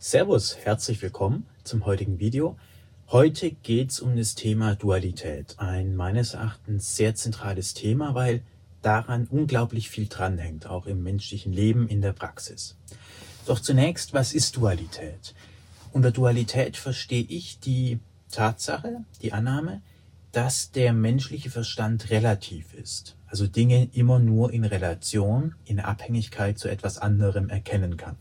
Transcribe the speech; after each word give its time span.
Servus, 0.00 0.56
herzlich 0.62 1.02
willkommen 1.02 1.44
zum 1.64 1.84
heutigen 1.84 2.20
Video. 2.20 2.56
Heute 3.08 3.50
geht 3.50 3.90
es 3.90 3.98
um 3.98 4.16
das 4.16 4.36
Thema 4.36 4.76
Dualität. 4.76 5.56
Ein 5.58 5.96
meines 5.96 6.34
Erachtens 6.34 6.94
sehr 6.94 7.16
zentrales 7.16 7.74
Thema, 7.74 8.14
weil 8.14 8.44
daran 8.80 9.26
unglaublich 9.28 9.90
viel 9.90 10.06
dranhängt, 10.06 10.68
auch 10.68 10.86
im 10.86 11.02
menschlichen 11.02 11.52
Leben, 11.52 11.88
in 11.88 12.00
der 12.00 12.12
Praxis. 12.12 12.76
Doch 13.44 13.58
zunächst, 13.58 14.14
was 14.14 14.34
ist 14.34 14.54
Dualität? 14.54 15.34
Unter 15.90 16.12
Dualität 16.12 16.76
verstehe 16.76 17.26
ich 17.28 17.58
die 17.58 17.98
Tatsache, 18.30 19.04
die 19.20 19.32
Annahme, 19.32 19.82
dass 20.30 20.70
der 20.70 20.92
menschliche 20.92 21.50
Verstand 21.50 22.10
relativ 22.10 22.72
ist, 22.72 23.16
also 23.26 23.48
Dinge 23.48 23.88
immer 23.92 24.20
nur 24.20 24.52
in 24.52 24.64
Relation, 24.64 25.56
in 25.64 25.80
Abhängigkeit 25.80 26.56
zu 26.56 26.68
etwas 26.68 26.98
anderem 26.98 27.48
erkennen 27.48 27.96
kann. 27.96 28.16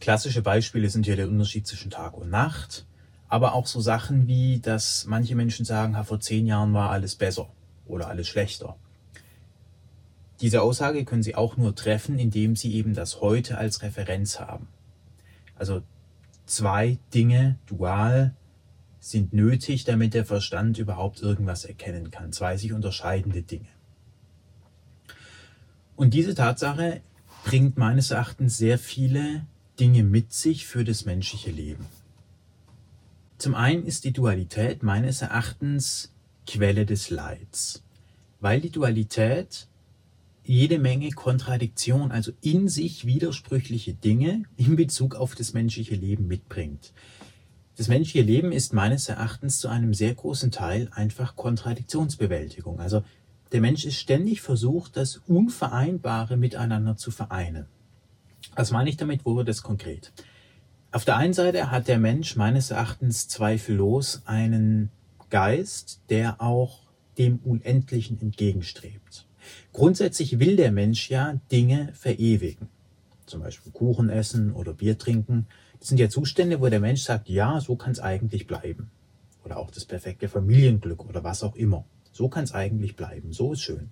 Klassische 0.00 0.42
Beispiele 0.42 0.88
sind 0.90 1.06
ja 1.06 1.16
der 1.16 1.28
Unterschied 1.28 1.66
zwischen 1.66 1.90
Tag 1.90 2.16
und 2.16 2.30
Nacht, 2.30 2.86
aber 3.28 3.54
auch 3.54 3.66
so 3.66 3.80
Sachen 3.80 4.26
wie, 4.26 4.60
dass 4.60 5.06
manche 5.06 5.34
Menschen 5.34 5.64
sagen, 5.64 5.96
vor 6.04 6.20
zehn 6.20 6.46
Jahren 6.46 6.72
war 6.72 6.90
alles 6.90 7.16
besser 7.16 7.48
oder 7.86 8.08
alles 8.08 8.28
schlechter. 8.28 8.76
Diese 10.40 10.62
Aussage 10.62 11.04
können 11.04 11.24
Sie 11.24 11.34
auch 11.34 11.56
nur 11.56 11.74
treffen, 11.74 12.18
indem 12.18 12.54
Sie 12.54 12.74
eben 12.74 12.94
das 12.94 13.20
Heute 13.20 13.58
als 13.58 13.82
Referenz 13.82 14.38
haben. 14.38 14.68
Also 15.56 15.82
zwei 16.46 16.98
Dinge 17.12 17.58
dual 17.66 18.34
sind 19.00 19.32
nötig, 19.32 19.84
damit 19.84 20.14
der 20.14 20.24
Verstand 20.24 20.78
überhaupt 20.78 21.22
irgendwas 21.22 21.64
erkennen 21.64 22.10
kann. 22.10 22.32
Zwei 22.32 22.56
sich 22.56 22.72
unterscheidende 22.72 23.42
Dinge. 23.42 23.68
Und 25.96 26.14
diese 26.14 26.34
Tatsache 26.34 27.00
bringt 27.44 27.76
meines 27.76 28.12
Erachtens 28.12 28.56
sehr 28.56 28.78
viele 28.78 29.44
Dinge 29.78 30.02
mit 30.02 30.32
sich 30.32 30.66
für 30.66 30.82
das 30.82 31.04
menschliche 31.04 31.50
Leben. 31.50 31.86
Zum 33.38 33.54
einen 33.54 33.86
ist 33.86 34.04
die 34.04 34.12
Dualität 34.12 34.82
meines 34.82 35.22
Erachtens 35.22 36.12
Quelle 36.46 36.84
des 36.84 37.10
Leids, 37.10 37.84
weil 38.40 38.60
die 38.60 38.70
Dualität 38.70 39.68
jede 40.42 40.78
Menge 40.78 41.10
Kontradiktion, 41.10 42.10
also 42.10 42.32
in 42.40 42.68
sich 42.68 43.06
widersprüchliche 43.06 43.94
Dinge 43.94 44.44
in 44.56 44.74
Bezug 44.74 45.14
auf 45.14 45.34
das 45.36 45.52
menschliche 45.52 45.94
Leben 45.94 46.26
mitbringt. 46.26 46.92
Das 47.76 47.86
menschliche 47.86 48.26
Leben 48.26 48.50
ist 48.50 48.72
meines 48.72 49.08
Erachtens 49.08 49.60
zu 49.60 49.68
einem 49.68 49.94
sehr 49.94 50.14
großen 50.14 50.50
Teil 50.50 50.88
einfach 50.92 51.36
Kontradiktionsbewältigung. 51.36 52.80
Also 52.80 53.04
der 53.52 53.60
Mensch 53.60 53.84
ist 53.84 53.98
ständig 53.98 54.40
versucht, 54.40 54.96
das 54.96 55.18
Unvereinbare 55.28 56.36
miteinander 56.36 56.96
zu 56.96 57.12
vereinen. 57.12 57.66
Was 58.58 58.72
meine 58.72 58.90
ich 58.90 58.96
damit? 58.96 59.24
Wo 59.24 59.36
wird 59.36 59.46
das 59.46 59.62
konkret? 59.62 60.12
Auf 60.90 61.04
der 61.04 61.16
einen 61.16 61.32
Seite 61.32 61.70
hat 61.70 61.86
der 61.86 62.00
Mensch 62.00 62.34
meines 62.34 62.72
Erachtens 62.72 63.28
zweifellos 63.28 64.22
einen 64.24 64.90
Geist, 65.30 66.00
der 66.10 66.42
auch 66.42 66.80
dem 67.18 67.38
Unendlichen 67.44 68.20
entgegenstrebt. 68.20 69.26
Grundsätzlich 69.72 70.40
will 70.40 70.56
der 70.56 70.72
Mensch 70.72 71.08
ja 71.08 71.38
Dinge 71.52 71.90
verewigen. 71.94 72.66
Zum 73.26 73.42
Beispiel 73.42 73.70
Kuchen 73.70 74.10
essen 74.10 74.52
oder 74.52 74.72
Bier 74.72 74.98
trinken. 74.98 75.46
Das 75.78 75.90
sind 75.90 75.98
ja 75.98 76.08
Zustände, 76.08 76.60
wo 76.60 76.66
der 76.66 76.80
Mensch 76.80 77.02
sagt, 77.02 77.28
ja, 77.28 77.60
so 77.60 77.76
kann 77.76 77.92
es 77.92 78.00
eigentlich 78.00 78.48
bleiben. 78.48 78.90
Oder 79.44 79.58
auch 79.58 79.70
das 79.70 79.84
perfekte 79.84 80.28
Familienglück 80.28 81.04
oder 81.04 81.22
was 81.22 81.44
auch 81.44 81.54
immer. 81.54 81.84
So 82.10 82.28
kann 82.28 82.42
es 82.42 82.54
eigentlich 82.54 82.96
bleiben. 82.96 83.32
So 83.32 83.52
ist 83.52 83.62
schön. 83.62 83.90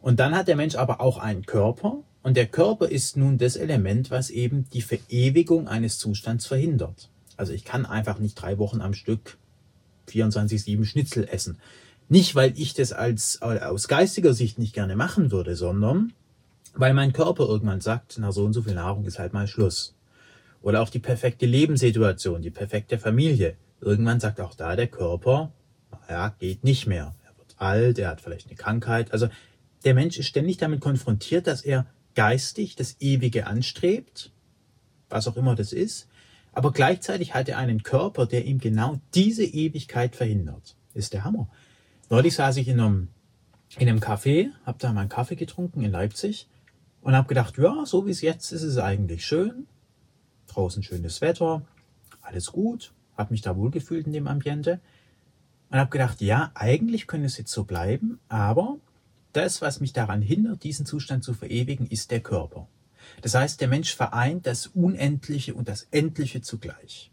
Und 0.00 0.20
dann 0.20 0.36
hat 0.36 0.46
der 0.46 0.54
Mensch 0.54 0.76
aber 0.76 1.00
auch 1.00 1.18
einen 1.18 1.44
Körper, 1.44 2.04
und 2.22 2.36
der 2.36 2.46
Körper 2.46 2.88
ist 2.88 3.16
nun 3.16 3.38
das 3.38 3.56
Element, 3.56 4.10
was 4.10 4.30
eben 4.30 4.66
die 4.72 4.82
Verewigung 4.82 5.68
eines 5.68 5.98
Zustands 5.98 6.46
verhindert. 6.46 7.08
Also 7.36 7.52
ich 7.52 7.64
kann 7.64 7.86
einfach 7.86 8.18
nicht 8.18 8.34
drei 8.34 8.58
Wochen 8.58 8.80
am 8.80 8.94
Stück 8.94 9.38
24-7 10.08 10.84
Schnitzel 10.84 11.28
essen. 11.28 11.58
Nicht, 12.08 12.34
weil 12.34 12.52
ich 12.56 12.74
das 12.74 12.92
als, 12.92 13.40
aus 13.42 13.88
geistiger 13.88 14.34
Sicht 14.34 14.58
nicht 14.58 14.74
gerne 14.74 14.96
machen 14.96 15.32
würde, 15.32 15.56
sondern 15.56 16.12
weil 16.74 16.94
mein 16.94 17.12
Körper 17.12 17.44
irgendwann 17.44 17.80
sagt, 17.80 18.16
na 18.18 18.32
so 18.32 18.44
und 18.44 18.52
so 18.52 18.62
viel 18.62 18.74
Nahrung 18.74 19.04
ist 19.04 19.18
halt 19.18 19.32
mal 19.32 19.46
Schluss. 19.46 19.94
Oder 20.62 20.80
auch 20.80 20.90
die 20.90 21.00
perfekte 21.00 21.46
Lebenssituation, 21.46 22.42
die 22.42 22.50
perfekte 22.50 22.98
Familie. 22.98 23.56
Irgendwann 23.80 24.20
sagt 24.20 24.40
auch 24.40 24.54
da 24.54 24.76
der 24.76 24.86
Körper, 24.86 25.52
ja, 26.08 26.28
geht 26.38 26.64
nicht 26.64 26.86
mehr. 26.86 27.14
Er 27.24 27.38
wird 27.38 27.54
alt, 27.58 27.98
er 27.98 28.10
hat 28.10 28.20
vielleicht 28.20 28.46
eine 28.46 28.56
Krankheit. 28.56 29.12
Also 29.12 29.28
der 29.84 29.94
Mensch 29.94 30.18
ist 30.18 30.28
ständig 30.28 30.58
damit 30.58 30.80
konfrontiert, 30.80 31.46
dass 31.46 31.62
er 31.62 31.86
geistig 32.14 32.76
das 32.76 32.96
Ewige 33.00 33.46
anstrebt, 33.46 34.32
was 35.08 35.28
auch 35.28 35.36
immer 35.36 35.54
das 35.54 35.72
ist, 35.72 36.08
aber 36.52 36.72
gleichzeitig 36.72 37.34
hat 37.34 37.48
er 37.48 37.58
einen 37.58 37.82
Körper, 37.82 38.26
der 38.26 38.44
ihm 38.44 38.58
genau 38.58 39.00
diese 39.14 39.44
Ewigkeit 39.44 40.16
verhindert. 40.16 40.76
Ist 40.94 41.14
der 41.14 41.24
Hammer. 41.24 41.48
Neulich 42.10 42.34
saß 42.34 42.58
ich 42.58 42.68
in 42.68 42.78
einem, 42.78 43.08
in 43.78 43.88
einem 43.88 44.00
Café, 44.00 44.50
habe 44.66 44.78
da 44.78 44.92
meinen 44.92 45.08
Kaffee 45.08 45.36
getrunken 45.36 45.82
in 45.82 45.90
Leipzig 45.90 46.46
und 47.00 47.14
habe 47.14 47.28
gedacht, 47.28 47.56
ja, 47.56 47.86
so 47.86 48.06
wie 48.06 48.10
es 48.10 48.20
jetzt 48.20 48.52
ist, 48.52 48.62
ist 48.62 48.72
es 48.72 48.78
eigentlich 48.78 49.24
schön. 49.24 49.66
Draußen 50.48 50.82
schönes 50.82 51.22
Wetter, 51.22 51.62
alles 52.20 52.52
gut, 52.52 52.92
habe 53.16 53.32
mich 53.32 53.40
da 53.40 53.56
wohlgefühlt 53.56 54.06
in 54.06 54.12
dem 54.12 54.28
Ambiente 54.28 54.80
und 55.70 55.78
habe 55.78 55.90
gedacht, 55.90 56.20
ja, 56.20 56.50
eigentlich 56.54 57.06
könnte 57.06 57.26
es 57.26 57.38
jetzt 57.38 57.52
so 57.52 57.64
bleiben, 57.64 58.20
aber 58.28 58.76
das, 59.32 59.62
was 59.62 59.80
mich 59.80 59.92
daran 59.92 60.22
hindert, 60.22 60.62
diesen 60.64 60.86
Zustand 60.86 61.24
zu 61.24 61.34
verewigen, 61.34 61.86
ist 61.86 62.10
der 62.10 62.20
Körper. 62.20 62.68
Das 63.20 63.34
heißt, 63.34 63.60
der 63.60 63.68
Mensch 63.68 63.94
vereint 63.94 64.46
das 64.46 64.68
Unendliche 64.68 65.54
und 65.54 65.68
das 65.68 65.86
Endliche 65.90 66.40
zugleich. 66.40 67.10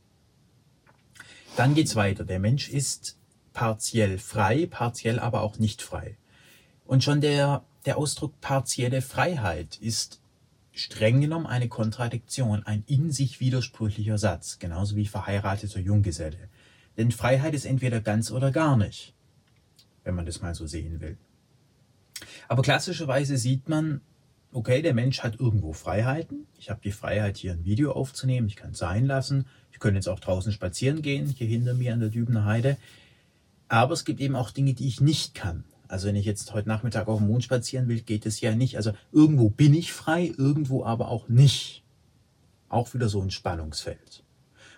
Dann 1.55 1.75
geht's 1.75 1.95
weiter. 1.95 2.23
Der 2.23 2.39
Mensch 2.39 2.69
ist 2.69 3.17
partiell 3.53 4.17
frei, 4.17 4.67
partiell 4.69 5.19
aber 5.19 5.41
auch 5.41 5.59
nicht 5.59 5.81
frei. 5.81 6.17
Und 6.85 7.03
schon 7.03 7.21
der, 7.21 7.63
der 7.85 7.97
Ausdruck 7.97 8.39
partielle 8.41 9.01
Freiheit 9.01 9.77
ist 9.77 10.21
streng 10.71 11.19
genommen 11.21 11.45
eine 11.45 11.67
Kontradiktion, 11.67 12.63
ein 12.63 12.83
in 12.87 13.11
sich 13.11 13.39
widersprüchlicher 13.39 14.17
Satz, 14.17 14.59
genauso 14.59 14.95
wie 14.95 15.05
verheirateter 15.05 15.79
Junggeselle. 15.79 16.49
Denn 16.97 17.11
Freiheit 17.11 17.53
ist 17.53 17.65
entweder 17.65 18.01
ganz 18.01 18.31
oder 18.31 18.51
gar 18.51 18.77
nicht, 18.77 19.13
wenn 20.03 20.15
man 20.15 20.25
das 20.25 20.41
mal 20.41 20.55
so 20.55 20.65
sehen 20.67 21.01
will. 21.01 21.17
Aber 22.47 22.61
klassischerweise 22.61 23.37
sieht 23.37 23.69
man, 23.69 24.01
okay, 24.51 24.81
der 24.81 24.93
Mensch 24.93 25.21
hat 25.21 25.39
irgendwo 25.39 25.73
Freiheiten. 25.73 26.47
Ich 26.57 26.69
habe 26.69 26.81
die 26.83 26.91
Freiheit, 26.91 27.37
hier 27.37 27.53
ein 27.53 27.65
Video 27.65 27.91
aufzunehmen. 27.91 28.47
Ich 28.47 28.55
kann 28.55 28.71
es 28.71 28.79
sein 28.79 29.05
lassen. 29.05 29.45
Ich 29.71 29.79
könnte 29.79 29.97
jetzt 29.97 30.09
auch 30.09 30.19
draußen 30.19 30.51
spazieren 30.51 31.01
gehen, 31.01 31.27
hier 31.27 31.47
hinter 31.47 31.73
mir 31.73 31.93
an 31.93 31.99
der 31.99 32.09
Dübener 32.09 32.45
Heide. 32.45 32.77
Aber 33.67 33.93
es 33.93 34.05
gibt 34.05 34.19
eben 34.19 34.35
auch 34.35 34.51
Dinge, 34.51 34.73
die 34.73 34.87
ich 34.87 34.99
nicht 34.99 35.35
kann. 35.35 35.63
Also 35.87 36.07
wenn 36.07 36.15
ich 36.15 36.25
jetzt 36.25 36.53
heute 36.53 36.67
Nachmittag 36.67 37.07
auf 37.07 37.19
dem 37.19 37.27
Mond 37.27 37.43
spazieren 37.43 37.87
will, 37.87 38.01
geht 38.01 38.25
es 38.25 38.41
ja 38.41 38.55
nicht. 38.55 38.77
Also 38.77 38.93
irgendwo 39.11 39.49
bin 39.49 39.73
ich 39.73 39.91
frei, 39.91 40.31
irgendwo 40.37 40.83
aber 40.83 41.09
auch 41.09 41.29
nicht. 41.29 41.83
Auch 42.67 42.93
wieder 42.93 43.09
so 43.09 43.21
ein 43.21 43.31
Spannungsfeld. 43.31 44.23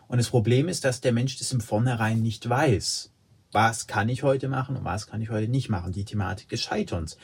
Und 0.08 0.18
das 0.18 0.30
Problem 0.30 0.68
ist, 0.68 0.86
dass 0.86 1.02
der 1.02 1.12
Mensch 1.14 1.38
das 1.38 1.52
im 1.52 1.62
Vornherein 1.62 2.22
nicht 2.22 2.48
weiß. 2.48 3.12
Was 3.52 3.88
kann 3.88 4.08
ich 4.08 4.24
heute 4.24 4.48
machen 4.48 4.78
und 4.78 4.86
was 4.86 5.08
kann 5.08 5.22
ich 5.22 5.30
heute 5.30 5.50
nicht 5.50 5.70
machen? 5.70 5.92
Die 5.92 6.06
Thematik 6.06 6.48
des 6.50 6.62
Scheiterns 6.62 7.18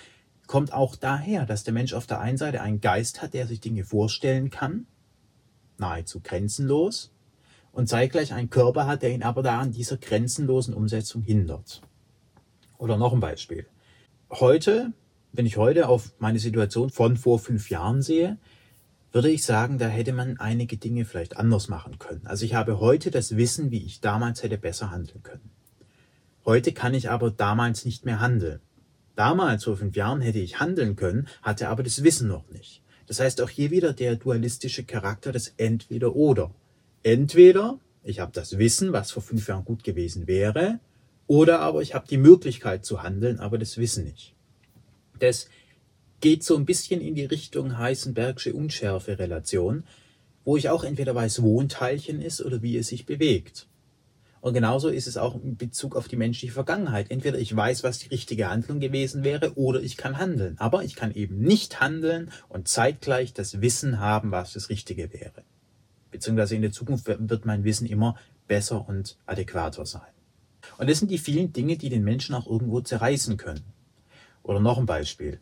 kommt 0.46 0.74
auch 0.74 0.96
daher, 0.96 1.46
dass 1.46 1.64
der 1.64 1.74
Mensch 1.74 1.94
auf 1.94 2.06
der 2.06 2.20
einen 2.20 2.38
Seite 2.38 2.62
einen 2.62 2.82
Geist 2.82 3.22
hat, 3.22 3.34
der 3.34 3.48
sich 3.48 3.62
Dinge 3.62 3.86
vorstellen 3.86 4.50
kann, 4.50 4.88
nahezu 5.78 6.20
grenzenlos, 6.22 7.14
und 7.72 7.88
zeitgleich 7.88 8.34
einen 8.34 8.50
Körper 8.50 8.88
hat, 8.88 9.04
der 9.04 9.12
ihn 9.12 9.24
aber 9.24 9.44
da 9.44 9.60
an 9.60 9.72
dieser 9.72 9.98
grenzenlosen 9.98 10.74
Umsetzung 10.74 11.22
hindert. 11.22 11.82
Oder 12.78 12.98
noch 12.98 13.14
ein 13.14 13.20
Beispiel. 13.20 13.68
Heute, 14.30 14.94
wenn 15.32 15.46
ich 15.46 15.58
heute 15.58 15.88
auf 15.88 16.14
meine 16.20 16.40
Situation 16.40 16.90
von 16.90 17.18
vor 17.18 17.40
fünf 17.40 17.70
Jahren 17.70 18.02
sehe, 18.02 18.38
würde 19.12 19.30
ich 19.30 19.46
sagen, 19.46 19.78
da 19.78 19.88
hätte 19.88 20.12
man 20.12 20.40
einige 20.40 20.78
Dinge 20.78 21.06
vielleicht 21.06 21.38
anders 21.38 21.70
machen 21.70 22.00
können. 22.00 22.26
Also 22.26 22.46
ich 22.46 22.56
habe 22.56 22.80
heute 22.80 23.12
das 23.12 23.38
Wissen, 23.38 23.72
wie 23.72 23.86
ich 23.86 24.02
damals 24.02 24.44
hätte 24.44 24.58
besser 24.58 24.92
handeln 24.92 25.24
können. 25.24 25.52
Heute 26.48 26.72
kann 26.72 26.94
ich 26.94 27.10
aber 27.10 27.30
damals 27.30 27.86
nicht 27.86 28.06
mehr 28.06 28.22
handeln. 28.22 28.62
Damals, 29.16 29.66
vor 29.66 29.76
fünf 29.78 29.96
Jahren, 29.96 30.22
hätte 30.22 30.40
ich 30.40 30.60
handeln 30.60 30.96
können, 30.96 31.28
hatte 31.44 31.68
aber 31.68 31.84
das 31.84 32.04
Wissen 32.04 32.30
noch 32.30 32.50
nicht. 32.50 32.82
Das 33.06 33.20
heißt 33.20 33.42
auch 33.42 33.50
hier 33.50 33.70
wieder 33.70 33.92
der 33.92 34.16
dualistische 34.16 34.86
Charakter 34.86 35.34
des 35.34 35.54
Entweder-Oder. 35.58 36.56
Entweder 37.04 37.80
ich 38.02 38.22
habe 38.22 38.32
das 38.32 38.58
Wissen, 38.58 38.94
was 38.94 39.12
vor 39.12 39.22
fünf 39.22 39.50
Jahren 39.50 39.66
gut 39.66 39.84
gewesen 39.84 40.28
wäre, 40.28 40.80
oder 41.28 41.60
aber 41.60 41.82
ich 41.82 41.94
habe 41.94 42.08
die 42.08 42.18
Möglichkeit 42.18 42.86
zu 42.86 43.04
handeln, 43.04 43.42
aber 43.42 43.58
das 43.58 43.78
Wissen 43.78 44.06
nicht. 44.06 44.34
Das 45.20 45.50
geht 46.22 46.46
so 46.46 46.56
ein 46.56 46.66
bisschen 46.66 47.02
in 47.02 47.16
die 47.16 47.26
Richtung 47.26 47.78
Heisenbergsche 47.78 48.54
Unschärfe-Relation, 48.54 49.84
wo 50.46 50.56
ich 50.56 50.70
auch 50.70 50.86
entweder 50.86 51.14
weiß, 51.14 51.42
wo 51.42 51.62
ein 51.62 51.68
Teilchen 51.68 52.22
ist 52.22 52.42
oder 52.42 52.62
wie 52.62 52.78
es 52.78 52.88
sich 52.88 53.06
bewegt. 53.06 53.68
Und 54.48 54.54
genauso 54.54 54.88
ist 54.88 55.08
es 55.08 55.18
auch 55.18 55.36
in 55.44 55.58
Bezug 55.58 55.98
auf 55.98 56.08
die 56.08 56.16
menschliche 56.16 56.54
Vergangenheit. 56.54 57.12
Entweder 57.12 57.38
ich 57.38 57.54
weiß, 57.54 57.84
was 57.84 58.00
die 58.00 58.08
richtige 58.08 58.50
Handlung 58.50 58.80
gewesen 58.80 59.26
wäre, 59.26 59.58
oder 59.58 59.82
ich 59.82 59.98
kann 59.98 60.18
handeln. 60.18 60.56
Aber 60.58 60.86
ich 60.86 60.96
kann 60.96 61.14
eben 61.14 61.42
nicht 61.42 61.82
handeln 61.82 62.32
und 62.48 62.70
zeitgleich 62.70 63.34
das 63.34 63.60
Wissen 63.60 64.00
haben, 64.00 64.32
was 64.32 64.54
das 64.54 64.70
Richtige 64.70 65.12
wäre. 65.12 65.44
beziehungsweise 66.12 66.56
in 66.56 66.62
der 66.62 66.72
Zukunft 66.72 67.08
wird 67.08 67.46
mein 67.46 67.66
Wissen 67.66 67.88
immer 67.88 68.16
besser 68.48 68.88
und 68.88 69.18
adäquater 69.26 69.86
sein. 69.86 70.14
Und 70.78 70.90
das 70.90 71.00
sind 71.00 71.12
die 71.12 71.18
vielen 71.18 71.52
Dinge, 71.52 71.76
die 71.76 71.90
den 71.90 72.06
Menschen 72.06 72.34
auch 72.34 72.48
irgendwo 72.48 72.80
zerreißen 72.80 73.36
können. 73.36 73.66
Oder 74.44 74.62
noch 74.62 74.78
ein 74.78 74.86
Beispiel. 74.86 75.42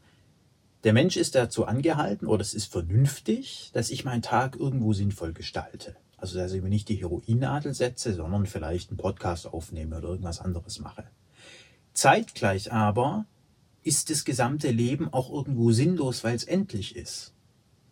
Der 0.84 0.94
Mensch 0.94 1.16
ist 1.16 1.36
dazu 1.36 1.66
angehalten, 1.66 2.26
oder 2.26 2.42
es 2.42 2.56
ist 2.56 2.72
vernünftig, 2.72 3.70
dass 3.72 3.92
ich 3.92 4.04
meinen 4.04 4.24
Tag 4.24 4.56
irgendwo 4.56 4.94
sinnvoll 4.94 5.32
gestalte. 5.32 5.96
Also, 6.26 6.40
dass 6.40 6.54
ich 6.54 6.64
mir 6.64 6.70
nicht 6.70 6.90
die 6.90 6.96
Heroinnadel 6.96 7.76
setze, 7.76 8.16
sondern 8.16 8.48
vielleicht 8.48 8.90
einen 8.90 8.98
Podcast 8.98 9.46
aufnehme 9.46 10.00
oder 10.00 10.08
irgendwas 10.08 10.40
anderes 10.40 10.80
mache. 10.80 11.04
Zeitgleich 11.94 12.74
aber 12.74 13.26
ist 13.84 14.10
das 14.10 14.26
gesamte 14.26 14.72
Leben 14.72 15.14
auch 15.14 15.32
irgendwo 15.32 15.72
sinnlos, 15.72 16.24
weil 16.24 16.36
es 16.36 16.44
endlich 16.44 16.96
ist. 16.96 17.36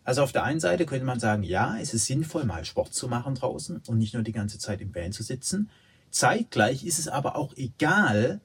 Also 0.03 0.23
auf 0.23 0.31
der 0.31 0.45
einen 0.45 0.59
Seite 0.59 0.87
könnte 0.87 1.05
man 1.05 1.19
sagen, 1.19 1.43
ja, 1.43 1.77
es 1.79 1.93
ist 1.93 2.07
sinnvoll, 2.07 2.45
mal 2.45 2.65
Sport 2.65 2.95
zu 2.95 3.07
machen 3.07 3.35
draußen 3.35 3.83
und 3.85 3.99
nicht 3.99 4.15
nur 4.15 4.23
die 4.23 4.31
ganze 4.31 4.57
Zeit 4.57 4.81
im 4.81 4.95
Van 4.95 5.11
zu 5.11 5.21
sitzen. 5.21 5.69
Zeitgleich 6.09 6.83
ist 6.85 6.97
es 6.97 7.07
aber 7.07 7.35
auch 7.35 7.55
egal, 7.55 8.41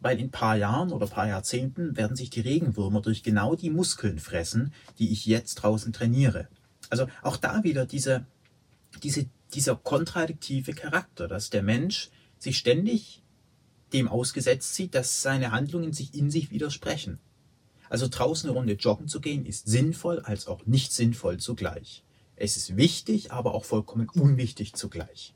weil 0.00 0.18
in 0.18 0.26
ein 0.26 0.30
paar 0.30 0.56
Jahren 0.56 0.92
oder 0.92 1.06
ein 1.06 1.12
paar 1.12 1.28
Jahrzehnten 1.28 1.96
werden 1.96 2.14
sich 2.14 2.28
die 2.28 2.42
Regenwürmer 2.42 3.00
durch 3.00 3.22
genau 3.22 3.54
die 3.54 3.70
Muskeln 3.70 4.18
fressen, 4.18 4.74
die 4.98 5.10
ich 5.10 5.24
jetzt 5.24 5.54
draußen 5.54 5.94
trainiere. 5.94 6.48
Also 6.90 7.06
auch 7.22 7.38
da 7.38 7.64
wieder 7.64 7.86
diese, 7.86 8.26
diese, 9.02 9.26
dieser 9.54 9.76
kontradiktive 9.76 10.72
Charakter, 10.72 11.28
dass 11.28 11.50
der 11.50 11.62
Mensch 11.62 12.10
sich 12.38 12.58
ständig 12.58 13.22
dem 13.92 14.08
ausgesetzt 14.08 14.74
sieht, 14.74 14.94
dass 14.94 15.22
seine 15.22 15.52
Handlungen 15.52 15.92
sich 15.92 16.14
in 16.14 16.30
sich 16.30 16.50
widersprechen. 16.50 17.18
Also 17.88 18.06
draußen 18.08 18.48
eine 18.48 18.56
Runde 18.56 18.74
joggen 18.74 19.08
zu 19.08 19.20
gehen 19.20 19.44
ist 19.44 19.66
sinnvoll 19.66 20.20
als 20.20 20.46
auch 20.46 20.64
nicht 20.66 20.92
sinnvoll 20.92 21.38
zugleich. 21.38 22.04
Es 22.36 22.56
ist 22.56 22.76
wichtig, 22.76 23.32
aber 23.32 23.52
auch 23.54 23.64
vollkommen 23.64 24.08
unwichtig 24.08 24.74
zugleich. 24.74 25.34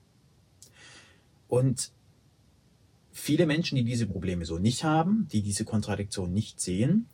Und 1.48 1.90
viele 3.10 3.46
Menschen, 3.46 3.76
die 3.76 3.84
diese 3.84 4.06
Probleme 4.06 4.46
so 4.46 4.58
nicht 4.58 4.84
haben, 4.84 5.28
die 5.32 5.42
diese 5.42 5.64
Kontradiktion 5.64 6.32
nicht 6.32 6.60
sehen, 6.60 7.08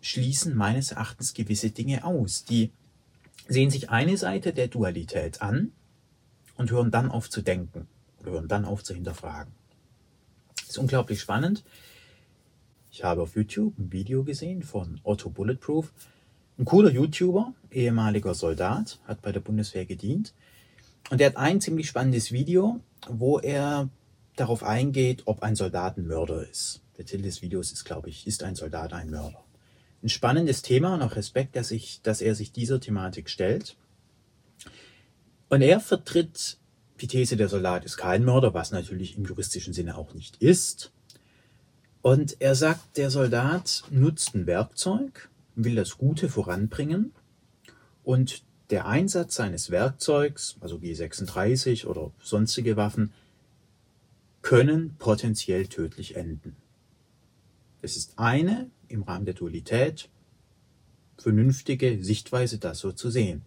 schließen 0.00 0.54
meines 0.54 0.92
Erachtens 0.92 1.32
gewisse 1.32 1.70
Dinge 1.70 2.04
aus. 2.04 2.44
Die 2.44 2.70
sehen 3.48 3.70
sich 3.70 3.90
eine 3.90 4.16
Seite 4.16 4.52
der 4.52 4.68
Dualität 4.68 5.42
an 5.42 5.72
und 6.56 6.70
hören 6.70 6.90
dann 6.90 7.10
auf 7.10 7.28
zu 7.28 7.42
denken 7.42 7.88
oder 8.20 8.32
hören 8.32 8.48
dann 8.48 8.64
auf 8.64 8.82
zu 8.82 8.94
hinterfragen. 8.94 9.52
Das 10.56 10.70
ist 10.70 10.78
unglaublich 10.78 11.20
spannend. 11.20 11.64
Ich 12.90 13.04
habe 13.04 13.22
auf 13.22 13.34
YouTube 13.34 13.78
ein 13.78 13.92
Video 13.92 14.24
gesehen 14.24 14.62
von 14.62 15.00
Otto 15.02 15.28
Bulletproof. 15.28 15.92
Ein 16.56 16.64
cooler 16.64 16.90
YouTuber, 16.90 17.52
ehemaliger 17.72 18.34
Soldat, 18.34 19.00
hat 19.08 19.20
bei 19.20 19.32
der 19.32 19.40
Bundeswehr 19.40 19.84
gedient. 19.84 20.32
Und 21.10 21.18
der 21.20 21.28
hat 21.28 21.36
ein 21.36 21.60
ziemlich 21.60 21.88
spannendes 21.88 22.30
Video, 22.30 22.80
wo 23.08 23.40
er 23.40 23.88
darauf 24.36 24.62
eingeht, 24.62 25.22
ob 25.26 25.42
ein 25.42 25.56
Soldat 25.56 25.98
ein 25.98 26.06
Mörder 26.06 26.48
ist. 26.48 26.80
Der 26.96 27.04
Titel 27.04 27.22
des 27.22 27.42
Videos 27.42 27.72
ist, 27.72 27.84
glaube 27.84 28.08
ich, 28.08 28.26
ist 28.26 28.42
ein 28.42 28.54
Soldat 28.54 28.92
ein 28.92 29.10
Mörder? 29.10 29.43
Ein 30.04 30.10
spannendes 30.10 30.62
Thema 30.62 30.94
und 30.94 31.02
auch 31.02 31.16
Respekt, 31.16 31.56
dass, 31.56 31.70
ich, 31.70 32.02
dass 32.02 32.20
er 32.20 32.34
sich 32.34 32.52
dieser 32.52 32.78
Thematik 32.78 33.30
stellt. 33.30 33.76
Und 35.48 35.62
er 35.62 35.80
vertritt 35.80 36.58
die 37.00 37.06
These, 37.06 37.36
der 37.36 37.48
Soldat 37.48 37.84
ist 37.84 37.96
kein 37.96 38.24
Mörder, 38.24 38.54
was 38.54 38.70
natürlich 38.70 39.16
im 39.16 39.24
juristischen 39.24 39.72
Sinne 39.72 39.96
auch 39.96 40.14
nicht 40.14 40.36
ist. 40.36 40.92
Und 42.02 42.40
er 42.40 42.54
sagt, 42.54 42.98
der 42.98 43.10
Soldat 43.10 43.84
nutzt 43.90 44.34
ein 44.34 44.46
Werkzeug, 44.46 45.30
will 45.54 45.74
das 45.74 45.96
Gute 45.96 46.28
voranbringen 46.28 47.12
und 48.02 48.42
der 48.70 48.86
Einsatz 48.86 49.34
seines 49.34 49.70
Werkzeugs, 49.70 50.56
also 50.60 50.76
G36 50.76 51.86
oder 51.86 52.12
sonstige 52.22 52.76
Waffen, 52.76 53.12
können 54.42 54.96
potenziell 54.98 55.66
tödlich 55.66 56.16
enden. 56.16 56.56
Es 57.80 57.96
ist 57.96 58.18
eine 58.18 58.70
im 58.88 59.02
Rahmen 59.02 59.24
der 59.24 59.34
Dualität 59.34 60.08
vernünftige 61.18 62.02
Sichtweise, 62.02 62.58
das 62.58 62.80
so 62.80 62.92
zu 62.92 63.10
sehen. 63.10 63.42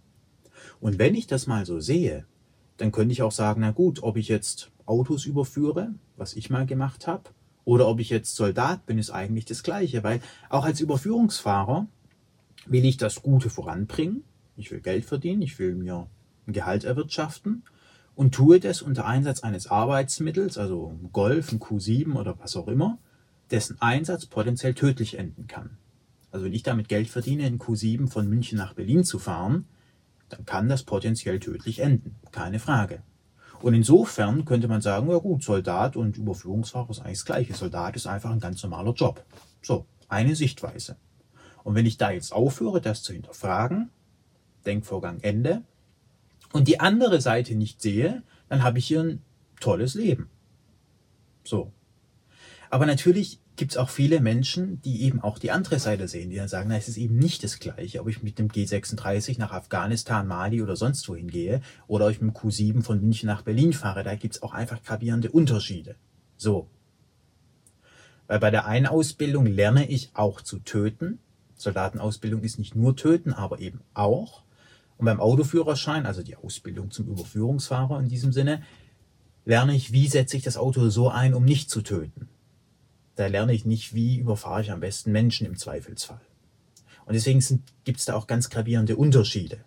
Und 0.79 0.99
wenn 0.99 1.15
ich 1.15 1.27
das 1.27 1.47
mal 1.47 1.65
so 1.65 1.79
sehe, 1.79 2.25
dann 2.77 2.91
könnte 2.91 3.11
ich 3.11 3.21
auch 3.21 3.31
sagen, 3.31 3.61
na 3.61 3.71
gut, 3.71 4.03
ob 4.03 4.17
ich 4.17 4.27
jetzt 4.27 4.71
Autos 4.85 5.25
überführe, 5.25 5.93
was 6.15 6.35
ich 6.35 6.49
mal 6.49 6.65
gemacht 6.65 7.07
habe, 7.07 7.29
oder 7.65 7.87
ob 7.87 7.99
ich 7.99 8.09
jetzt 8.09 8.35
Soldat 8.35 8.85
bin, 8.85 8.97
ist 8.97 9.09
eigentlich 9.09 9.43
das 9.43 9.61
Gleiche, 9.61 10.03
weil 10.03 10.21
auch 10.49 10.63
als 10.63 10.79
Überführungsfahrer 10.79 11.87
will 12.65 12.85
ich 12.85 12.95
das 12.95 13.21
Gute 13.21 13.49
voranbringen, 13.49 14.23
ich 14.55 14.71
will 14.71 14.79
Geld 14.79 15.03
verdienen, 15.03 15.41
ich 15.41 15.59
will 15.59 15.75
mir 15.75 16.07
ein 16.47 16.53
Gehalt 16.53 16.85
erwirtschaften 16.85 17.63
und 18.15 18.33
tue 18.33 18.59
das 18.61 18.81
unter 18.81 19.05
Einsatz 19.05 19.41
eines 19.41 19.67
Arbeitsmittels, 19.67 20.57
also 20.57 20.97
Golf, 21.11 21.51
ein 21.51 21.59
Q7 21.59 22.15
oder 22.15 22.39
was 22.39 22.55
auch 22.55 22.69
immer, 22.69 22.99
dessen 23.51 23.81
Einsatz 23.81 24.25
potenziell 24.25 24.73
tödlich 24.73 25.17
enden 25.17 25.47
kann. 25.47 25.77
Also 26.31 26.45
wenn 26.45 26.53
ich 26.53 26.63
damit 26.63 26.89
Geld 26.89 27.07
verdiene, 27.07 27.47
in 27.47 27.59
Q7 27.59 28.07
von 28.09 28.27
München 28.27 28.57
nach 28.57 28.73
Berlin 28.73 29.03
zu 29.03 29.19
fahren, 29.19 29.65
dann 30.29 30.45
kann 30.45 30.67
das 30.67 30.83
potenziell 30.83 31.39
tödlich 31.39 31.79
enden. 31.79 32.15
Keine 32.31 32.59
Frage. 32.59 33.01
Und 33.61 33.73
insofern 33.73 34.45
könnte 34.45 34.67
man 34.67 34.81
sagen, 34.81 35.09
ja 35.09 35.17
gut, 35.17 35.43
Soldat 35.43 35.95
und 35.95 36.17
Überführungsfahrer 36.17 36.89
ist 36.91 36.99
eigentlich 36.99 37.17
das 37.19 37.25
gleiche. 37.25 37.53
Soldat 37.53 37.95
ist 37.95 38.05
einfach 38.05 38.29
ein 38.29 38.39
ganz 38.39 38.61
normaler 38.61 38.93
Job. 38.93 39.25
So, 39.61 39.85
eine 40.09 40.35
Sichtweise. 40.35 40.97
Und 41.63 41.75
wenn 41.75 41.85
ich 41.85 41.97
da 41.97 42.11
jetzt 42.11 42.33
aufhöre, 42.33 42.81
das 42.81 43.03
zu 43.03 43.13
hinterfragen, 43.13 43.89
Denkvorgang 44.65 45.19
Ende, 45.21 45.63
und 46.53 46.67
die 46.67 46.79
andere 46.79 47.19
Seite 47.19 47.55
nicht 47.55 47.81
sehe, 47.81 48.23
dann 48.47 48.63
habe 48.63 48.79
ich 48.79 48.87
hier 48.87 49.01
ein 49.01 49.21
tolles 49.59 49.95
Leben. 49.95 50.29
So. 51.43 51.71
Aber 52.69 52.85
natürlich 52.85 53.39
gibt 53.55 53.71
es 53.71 53.77
auch 53.77 53.89
viele 53.89 54.19
Menschen, 54.19 54.81
die 54.81 55.03
eben 55.03 55.21
auch 55.21 55.39
die 55.39 55.51
andere 55.51 55.79
Seite 55.79 56.07
sehen, 56.07 56.29
die 56.29 56.35
dann 56.35 56.47
sagen, 56.47 56.69
na, 56.69 56.77
es 56.77 56.87
ist 56.87 56.97
eben 56.97 57.17
nicht 57.17 57.43
das 57.43 57.59
Gleiche, 57.59 58.01
ob 58.01 58.07
ich 58.07 58.21
mit 58.21 58.39
dem 58.39 58.49
G36 58.49 59.39
nach 59.39 59.51
Afghanistan, 59.51 60.27
Mali 60.27 60.61
oder 60.61 60.75
sonst 60.75 61.07
wohin 61.09 61.29
gehe 61.29 61.61
oder 61.87 62.05
ob 62.05 62.11
ich 62.11 62.21
mit 62.21 62.35
dem 62.35 62.39
Q7 62.39 62.83
von 62.83 63.01
München 63.01 63.27
nach 63.27 63.41
Berlin 63.41 63.73
fahre. 63.73 64.03
Da 64.03 64.15
gibt 64.15 64.35
es 64.35 64.43
auch 64.43 64.53
einfach 64.53 64.81
gravierende 64.83 65.31
Unterschiede. 65.31 65.95
So. 66.35 66.67
Weil 68.27 68.39
bei 68.39 68.51
der 68.51 68.65
einen 68.67 68.85
Ausbildung 68.85 69.45
lerne 69.45 69.89
ich 69.89 70.11
auch 70.13 70.41
zu 70.41 70.59
töten. 70.59 71.19
Soldatenausbildung 71.55 72.43
ist 72.43 72.59
nicht 72.59 72.75
nur 72.75 72.95
töten, 72.95 73.33
aber 73.33 73.59
eben 73.59 73.81
auch. 73.93 74.43
Und 74.97 75.05
beim 75.05 75.19
Autoführerschein, 75.19 76.05
also 76.05 76.21
die 76.21 76.35
Ausbildung 76.35 76.91
zum 76.91 77.07
Überführungsfahrer 77.07 77.99
in 77.99 78.09
diesem 78.09 78.31
Sinne, 78.31 78.61
lerne 79.45 79.75
ich, 79.75 79.91
wie 79.93 80.07
setze 80.07 80.37
ich 80.37 80.43
das 80.43 80.57
Auto 80.57 80.89
so 80.89 81.09
ein, 81.09 81.33
um 81.33 81.45
nicht 81.45 81.69
zu 81.69 81.81
töten. 81.81 82.27
Da 83.17 83.27
lerne 83.27 83.53
ich 83.53 83.65
nicht, 83.65 83.93
wie 83.93 84.17
überfahre 84.17 84.61
ich 84.61 84.71
am 84.71 84.79
besten 84.79 85.11
Menschen 85.11 85.45
im 85.45 85.57
Zweifelsfall. 85.57 86.21
Und 87.05 87.13
deswegen 87.13 87.43
gibt 87.83 87.99
es 87.99 88.05
da 88.05 88.13
auch 88.13 88.27
ganz 88.27 88.49
gravierende 88.49 88.95
Unterschiede. 88.95 89.57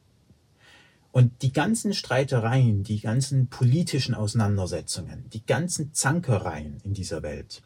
Und 1.12 1.42
die 1.42 1.52
ganzen 1.52 1.92
Streitereien, 1.92 2.84
die 2.84 3.00
ganzen 3.00 3.48
politischen 3.48 4.14
Auseinandersetzungen, 4.14 5.24
die 5.32 5.44
ganzen 5.44 5.92
Zankereien 5.92 6.78
in 6.84 6.94
dieser 6.94 7.22
Welt 7.22 7.62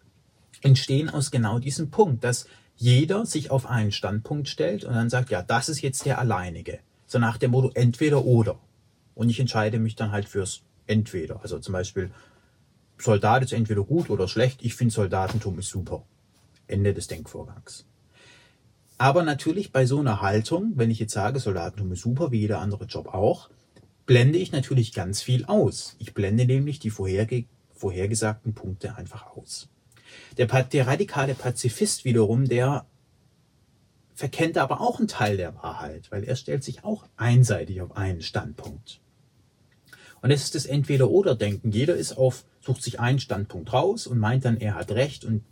entstehen 0.62 1.10
aus 1.10 1.30
genau 1.30 1.58
diesem 1.58 1.90
Punkt, 1.90 2.24
dass 2.24 2.46
jeder 2.76 3.26
sich 3.26 3.50
auf 3.50 3.66
einen 3.66 3.92
Standpunkt 3.92 4.48
stellt 4.48 4.84
und 4.84 4.94
dann 4.94 5.10
sagt, 5.10 5.28
ja, 5.28 5.42
das 5.42 5.68
ist 5.68 5.82
jetzt 5.82 6.06
der 6.06 6.18
alleinige. 6.18 6.78
So 7.06 7.18
nach 7.18 7.36
dem 7.36 7.50
Motto 7.50 7.70
entweder 7.74 8.24
oder. 8.24 8.58
Und 9.14 9.28
ich 9.28 9.38
entscheide 9.38 9.78
mich 9.78 9.94
dann 9.94 10.10
halt 10.10 10.28
fürs 10.28 10.62
entweder. 10.86 11.42
Also 11.42 11.58
zum 11.58 11.72
Beispiel, 11.72 12.10
Soldat 12.98 13.42
ist 13.42 13.52
entweder 13.52 13.84
gut 13.84 14.10
oder 14.10 14.28
schlecht. 14.28 14.62
Ich 14.62 14.74
finde 14.74 14.94
Soldatentum 14.94 15.58
ist 15.58 15.68
super. 15.68 16.04
Ende 16.66 16.94
des 16.94 17.08
Denkvorgangs. 17.08 17.86
Aber 18.96 19.22
natürlich 19.22 19.72
bei 19.72 19.86
so 19.86 19.98
einer 19.98 20.22
Haltung, 20.22 20.72
wenn 20.76 20.90
ich 20.90 20.98
jetzt 20.98 21.12
sage, 21.12 21.40
Soldatentum 21.40 21.92
ist 21.92 22.02
super, 22.02 22.30
wie 22.30 22.40
jeder 22.40 22.60
andere 22.60 22.84
Job 22.84 23.08
auch, 23.08 23.50
blende 24.06 24.38
ich 24.38 24.52
natürlich 24.52 24.92
ganz 24.92 25.20
viel 25.20 25.44
aus. 25.46 25.96
Ich 25.98 26.14
blende 26.14 26.46
nämlich 26.46 26.78
die 26.78 26.90
vorherge 26.90 27.44
vorhergesagten 27.74 28.54
Punkte 28.54 28.96
einfach 28.96 29.36
aus. 29.36 29.68
Der, 30.38 30.46
der 30.46 30.86
radikale 30.86 31.34
Pazifist 31.34 32.04
wiederum, 32.04 32.46
der 32.46 32.86
verkennt 34.14 34.56
aber 34.58 34.80
auch 34.80 34.98
einen 34.98 35.08
Teil 35.08 35.36
der 35.36 35.54
Wahrheit, 35.56 36.10
weil 36.10 36.24
er 36.24 36.36
stellt 36.36 36.62
sich 36.62 36.84
auch 36.84 37.04
einseitig 37.16 37.80
auf 37.82 37.96
einen 37.96 38.22
Standpunkt. 38.22 39.00
Und 40.22 40.30
es 40.30 40.44
ist 40.44 40.54
das 40.54 40.66
Entweder-Oder-Denken. 40.66 41.72
Jeder 41.72 41.96
ist 41.96 42.16
auf, 42.16 42.44
sucht 42.64 42.82
sich 42.82 43.00
einen 43.00 43.18
Standpunkt 43.18 43.72
raus 43.72 44.06
und 44.06 44.18
meint 44.18 44.44
dann, 44.44 44.56
er 44.56 44.74
hat 44.74 44.90
Recht 44.90 45.24
und 45.24 45.42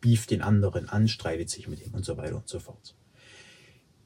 bieft 0.00 0.30
den 0.30 0.42
anderen 0.42 0.88
an, 0.88 1.08
streitet 1.08 1.48
sich 1.48 1.68
mit 1.68 1.84
ihm 1.86 1.94
und 1.94 2.04
so 2.04 2.16
weiter 2.16 2.36
und 2.36 2.48
so 2.48 2.58
fort. 2.58 2.94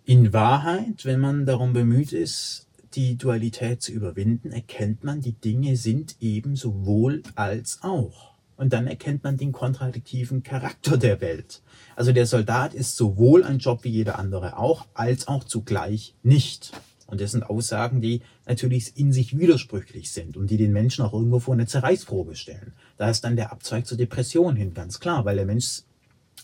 In 0.05 0.33
Wahrheit, 0.33 1.05
wenn 1.05 1.19
man 1.19 1.47
darum 1.47 1.73
bemüht 1.73 2.13
ist, 2.13 2.69
die 2.95 3.17
Dualität 3.17 3.83
zu 3.83 3.93
überwinden, 3.93 4.53
erkennt 4.53 5.05
man, 5.05 5.21
die 5.21 5.33
Dinge 5.33 5.77
sind 5.77 6.17
eben 6.21 6.55
sowohl 6.55 7.23
als 7.35 7.81
auch. 7.83 8.37
Und 8.57 8.73
dann 8.73 8.87
erkennt 8.87 9.23
man 9.23 9.37
den 9.37 9.53
kontradiktiven 9.53 10.43
Charakter 10.43 10.97
der 10.97 11.21
Welt. 11.21 11.61
Also 11.95 12.13
der 12.13 12.27
Soldat 12.27 12.73
ist 12.73 12.97
sowohl 12.97 13.45
ein 13.45 13.59
Job 13.59 13.85
wie 13.85 13.91
jeder 13.91 14.19
andere 14.19 14.57
auch, 14.59 14.87
als 14.95 15.29
auch 15.29 15.45
zugleich 15.45 16.15
nicht. 16.23 16.73
Und 17.07 17.21
das 17.21 17.33
sind 17.33 17.45
Aussagen, 17.45 18.01
die 18.01 18.23
natürlich 18.47 18.97
in 18.97 19.13
sich 19.13 19.39
widersprüchlich 19.39 20.11
sind 20.11 20.37
und 20.37 20.51
die 20.51 20.57
den 20.57 20.73
Menschen 20.73 21.05
auch 21.05 21.13
irgendwo 21.13 21.39
vor 21.39 21.55
eine 21.55 21.67
Zerreißprobe 21.67 22.35
stellen. 22.35 22.73
Da 22.97 23.09
ist 23.09 23.23
dann 23.23 23.37
der 23.37 23.53
Abzweig 23.53 23.87
zur 23.87 23.97
Depression 23.97 24.57
hin, 24.57 24.75
ganz 24.75 24.99
klar, 24.99 25.25
weil 25.25 25.37
der 25.37 25.47
Mensch 25.47 25.83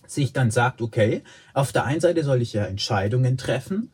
sich 0.07 0.33
dann 0.33 0.50
sagt, 0.50 0.81
okay, 0.81 1.23
auf 1.52 1.73
der 1.73 1.85
einen 1.85 2.00
Seite 2.00 2.23
soll 2.23 2.42
ich 2.42 2.52
ja 2.52 2.64
Entscheidungen 2.64 3.37
treffen, 3.37 3.90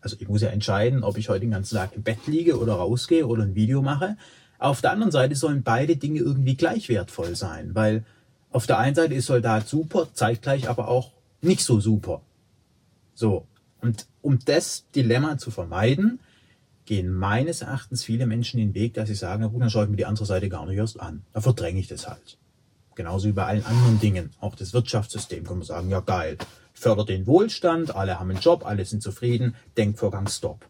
also 0.00 0.16
ich 0.18 0.28
muss 0.28 0.42
ja 0.42 0.48
entscheiden, 0.48 1.02
ob 1.02 1.18
ich 1.18 1.28
heute 1.28 1.40
den 1.40 1.50
ganzen 1.50 1.76
Tag 1.76 1.94
im 1.94 2.02
Bett 2.02 2.26
liege 2.26 2.58
oder 2.58 2.74
rausgehe 2.74 3.26
oder 3.26 3.42
ein 3.42 3.54
Video 3.54 3.82
mache. 3.82 4.16
Auf 4.58 4.80
der 4.80 4.92
anderen 4.92 5.12
Seite 5.12 5.34
sollen 5.34 5.62
beide 5.62 5.96
Dinge 5.96 6.20
irgendwie 6.20 6.54
gleich 6.56 6.88
wertvoll 6.88 7.36
sein, 7.36 7.74
weil 7.74 8.04
auf 8.50 8.66
der 8.66 8.78
einen 8.78 8.94
Seite 8.94 9.14
ist 9.14 9.26
Soldat 9.26 9.68
super, 9.68 10.08
zeitgleich 10.14 10.68
aber 10.68 10.88
auch 10.88 11.12
nicht 11.42 11.62
so 11.62 11.80
super. 11.80 12.22
So. 13.14 13.46
Und 13.80 14.06
um 14.22 14.38
das 14.44 14.86
Dilemma 14.94 15.38
zu 15.38 15.50
vermeiden, 15.50 16.20
gehen 16.84 17.12
meines 17.12 17.60
Erachtens 17.60 18.02
viele 18.02 18.26
Menschen 18.26 18.58
den 18.58 18.74
Weg, 18.74 18.94
dass 18.94 19.08
sie 19.08 19.14
sagen, 19.14 19.42
na 19.42 19.48
gut, 19.48 19.60
dann 19.60 19.70
schaue 19.70 19.84
ich 19.84 19.90
mir 19.90 19.96
die 19.96 20.06
andere 20.06 20.24
Seite 20.24 20.48
gar 20.48 20.66
nicht 20.66 20.78
erst 20.78 20.98
an. 20.98 21.22
Da 21.32 21.40
verdränge 21.40 21.80
ich 21.80 21.86
das 21.86 22.08
halt. 22.08 22.38
Genauso 22.94 23.28
wie 23.28 23.32
bei 23.32 23.44
allen 23.44 23.64
anderen 23.64 24.00
Dingen. 24.00 24.30
Auch 24.40 24.56
das 24.56 24.72
Wirtschaftssystem 24.72 25.44
kann 25.44 25.58
man 25.58 25.66
sagen, 25.66 25.90
ja 25.90 26.00
geil, 26.00 26.38
fördert 26.72 27.10
den 27.10 27.26
Wohlstand, 27.26 27.94
alle 27.94 28.18
haben 28.18 28.30
einen 28.30 28.40
Job, 28.40 28.64
alle 28.64 28.84
sind 28.84 29.02
zufrieden, 29.02 29.54
Denkvorgang 29.76 30.28
Stop. 30.28 30.66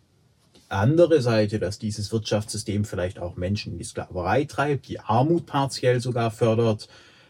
Die 0.57 0.71
andere 0.71 1.23
Seite, 1.23 1.59
dass 1.59 1.79
dieses 1.79 2.13
Wirtschaftssystem 2.13 2.85
vielleicht 2.85 3.19
auch 3.19 3.37
Menschen 3.37 3.73
in 3.73 3.79
die 3.79 3.85
Sklaverei 3.85 4.45
treibt, 4.45 4.89
die 4.89 5.01
Armut 5.01 5.47
partiell 5.47 6.01
sogar 6.01 6.31
fördert, 6.31 6.89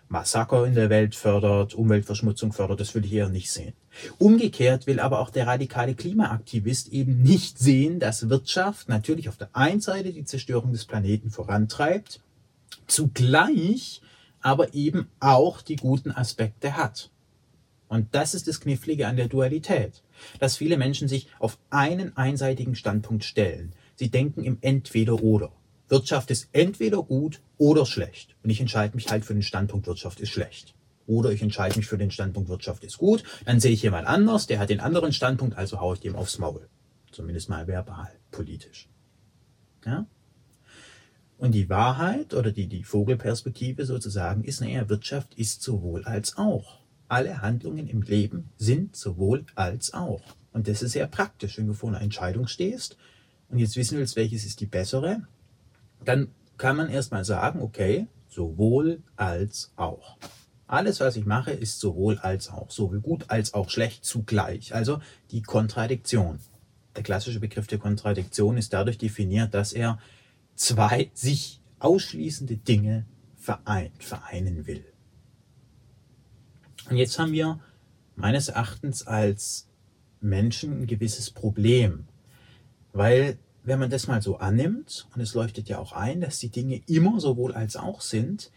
Massaker 0.08 0.66
in 0.66 0.74
der 0.74 0.90
Welt 0.90 1.14
fördert, 1.14 1.74
Umweltverschmutzung 1.74 2.52
fördert, 2.52 2.80
das 2.80 2.94
will 2.94 3.04
ich 3.04 3.12
eher 3.12 3.28
nicht 3.28 3.52
sehen. 3.52 3.74
Umgekehrt 4.18 4.86
will 4.86 5.00
aber 5.00 5.20
auch 5.20 5.30
der 5.30 5.46
radikale 5.46 5.94
Klimaaktivist 5.94 6.88
eben 6.88 7.22
nicht 7.22 7.58
sehen, 7.58 8.00
dass 8.00 8.28
Wirtschaft 8.28 8.88
natürlich 8.88 9.28
auf 9.28 9.36
der 9.36 9.54
einen 9.54 9.80
Seite 9.80 10.12
die 10.12 10.24
Zerstörung 10.24 10.72
des 10.72 10.84
Planeten 10.84 11.30
vorantreibt, 11.30 12.20
zugleich 12.86 14.02
aber 14.40 14.74
eben 14.74 15.08
auch 15.20 15.62
die 15.62 15.76
guten 15.76 16.10
Aspekte 16.10 16.76
hat. 16.76 17.10
Und 17.88 18.08
das 18.12 18.34
ist 18.34 18.46
das 18.46 18.60
Knifflige 18.60 19.08
an 19.08 19.16
der 19.16 19.28
Dualität, 19.28 20.02
dass 20.38 20.56
viele 20.56 20.76
Menschen 20.76 21.08
sich 21.08 21.28
auf 21.38 21.58
einen 21.70 22.16
einseitigen 22.16 22.74
Standpunkt 22.74 23.24
stellen. 23.24 23.72
Sie 23.96 24.10
denken 24.10 24.44
im 24.44 24.58
Entweder-Oder. 24.60 25.50
Wirtschaft 25.88 26.30
ist 26.30 26.48
entweder 26.52 27.02
gut 27.02 27.40
oder 27.56 27.86
schlecht. 27.86 28.36
Und 28.42 28.50
ich 28.50 28.60
entscheide 28.60 28.94
mich 28.94 29.10
halt 29.10 29.24
für 29.24 29.32
den 29.32 29.42
Standpunkt 29.42 29.86
Wirtschaft 29.86 30.20
ist 30.20 30.30
schlecht. 30.30 30.74
Oder 31.08 31.32
ich 31.32 31.40
entscheide 31.40 31.76
mich 31.78 31.86
für 31.86 31.96
den 31.96 32.10
Standpunkt 32.10 32.50
Wirtschaft 32.50 32.84
ist 32.84 32.98
gut. 32.98 33.24
Dann 33.46 33.60
sehe 33.60 33.72
ich 33.72 33.82
jemand 33.82 34.06
anders, 34.06 34.46
der 34.46 34.58
hat 34.58 34.68
den 34.68 34.80
anderen 34.80 35.14
Standpunkt, 35.14 35.56
also 35.56 35.80
haue 35.80 35.94
ich 35.94 36.00
dem 36.00 36.14
aufs 36.14 36.38
Maul. 36.38 36.68
Zumindest 37.10 37.48
mal 37.48 37.66
verbal, 37.66 38.12
politisch. 38.30 38.90
Ja? 39.86 40.06
Und 41.38 41.52
die 41.52 41.70
Wahrheit 41.70 42.34
oder 42.34 42.52
die, 42.52 42.66
die 42.66 42.84
Vogelperspektive 42.84 43.86
sozusagen 43.86 44.44
ist, 44.44 44.60
naja, 44.60 44.86
Wirtschaft 44.90 45.34
ist 45.34 45.62
sowohl 45.62 46.04
als 46.04 46.36
auch. 46.36 46.80
Alle 47.08 47.40
Handlungen 47.40 47.88
im 47.88 48.02
Leben 48.02 48.50
sind 48.58 48.94
sowohl 48.94 49.46
als 49.54 49.94
auch. 49.94 50.20
Und 50.52 50.68
das 50.68 50.82
ist 50.82 50.92
sehr 50.92 51.06
praktisch, 51.06 51.56
wenn 51.56 51.68
du 51.68 51.72
vor 51.72 51.88
einer 51.88 52.02
Entscheidung 52.02 52.48
stehst 52.48 52.98
und 53.48 53.58
jetzt 53.58 53.76
wissen 53.76 53.96
willst, 53.96 54.16
welches 54.16 54.44
ist 54.44 54.60
die 54.60 54.66
bessere, 54.66 55.22
dann 56.04 56.28
kann 56.58 56.76
man 56.76 56.90
erstmal 56.90 57.24
sagen, 57.24 57.62
okay, 57.62 58.08
sowohl 58.28 59.02
als 59.16 59.72
auch. 59.76 60.18
Alles, 60.68 61.00
was 61.00 61.16
ich 61.16 61.24
mache, 61.24 61.50
ist 61.50 61.80
sowohl 61.80 62.18
als 62.18 62.50
auch, 62.50 62.70
sowohl 62.70 63.00
gut 63.00 63.24
als 63.28 63.54
auch 63.54 63.70
schlecht 63.70 64.04
zugleich. 64.04 64.74
Also 64.74 65.00
die 65.30 65.42
Kontradiktion. 65.42 66.38
Der 66.94 67.02
klassische 67.02 67.40
Begriff 67.40 67.66
der 67.66 67.78
Kontradiktion 67.78 68.58
ist 68.58 68.74
dadurch 68.74 68.98
definiert, 68.98 69.54
dass 69.54 69.72
er 69.72 69.98
zwei 70.54 71.10
sich 71.14 71.62
ausschließende 71.78 72.58
Dinge 72.58 73.06
vereint, 73.36 74.04
vereinen 74.04 74.66
will. 74.66 74.84
Und 76.90 76.98
jetzt 76.98 77.18
haben 77.18 77.32
wir 77.32 77.60
meines 78.14 78.48
Erachtens 78.48 79.06
als 79.06 79.68
Menschen 80.20 80.82
ein 80.82 80.86
gewisses 80.86 81.30
Problem, 81.30 82.08
weil 82.92 83.38
wenn 83.62 83.78
man 83.78 83.90
das 83.90 84.06
mal 84.06 84.20
so 84.20 84.38
annimmt, 84.38 85.08
und 85.14 85.20
es 85.22 85.34
leuchtet 85.34 85.68
ja 85.68 85.78
auch 85.78 85.92
ein, 85.92 86.20
dass 86.20 86.38
die 86.38 86.50
Dinge 86.50 86.82
immer 86.86 87.20
sowohl 87.20 87.52
als 87.52 87.76
auch 87.76 88.02
sind, 88.02 88.50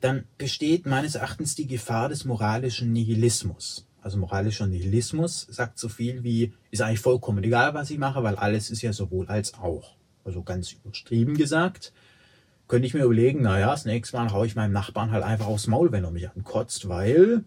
dann 0.00 0.24
besteht 0.36 0.86
meines 0.86 1.14
Erachtens 1.14 1.54
die 1.54 1.66
Gefahr 1.66 2.08
des 2.08 2.24
moralischen 2.24 2.92
Nihilismus. 2.92 3.86
Also 4.00 4.18
moralischer 4.18 4.66
Nihilismus 4.66 5.46
sagt 5.50 5.78
so 5.78 5.88
viel 5.88 6.22
wie, 6.22 6.52
ist 6.70 6.82
eigentlich 6.82 7.00
vollkommen 7.00 7.42
egal, 7.42 7.74
was 7.74 7.90
ich 7.90 7.98
mache, 7.98 8.22
weil 8.22 8.36
alles 8.36 8.70
ist 8.70 8.82
ja 8.82 8.92
sowohl 8.92 9.26
als 9.26 9.54
auch. 9.54 9.96
Also 10.24 10.42
ganz 10.42 10.72
übertrieben 10.72 11.36
gesagt, 11.36 11.92
könnte 12.68 12.86
ich 12.86 12.94
mir 12.94 13.04
überlegen, 13.04 13.42
naja, 13.42 13.70
das 13.70 13.86
nächste 13.86 14.16
Mal 14.16 14.32
haue 14.32 14.46
ich 14.46 14.54
meinem 14.54 14.72
Nachbarn 14.72 15.10
halt 15.10 15.24
einfach 15.24 15.46
aufs 15.46 15.66
Maul, 15.66 15.90
wenn 15.90 16.04
er 16.04 16.10
mich 16.10 16.30
ankotzt, 16.30 16.88
weil 16.88 17.44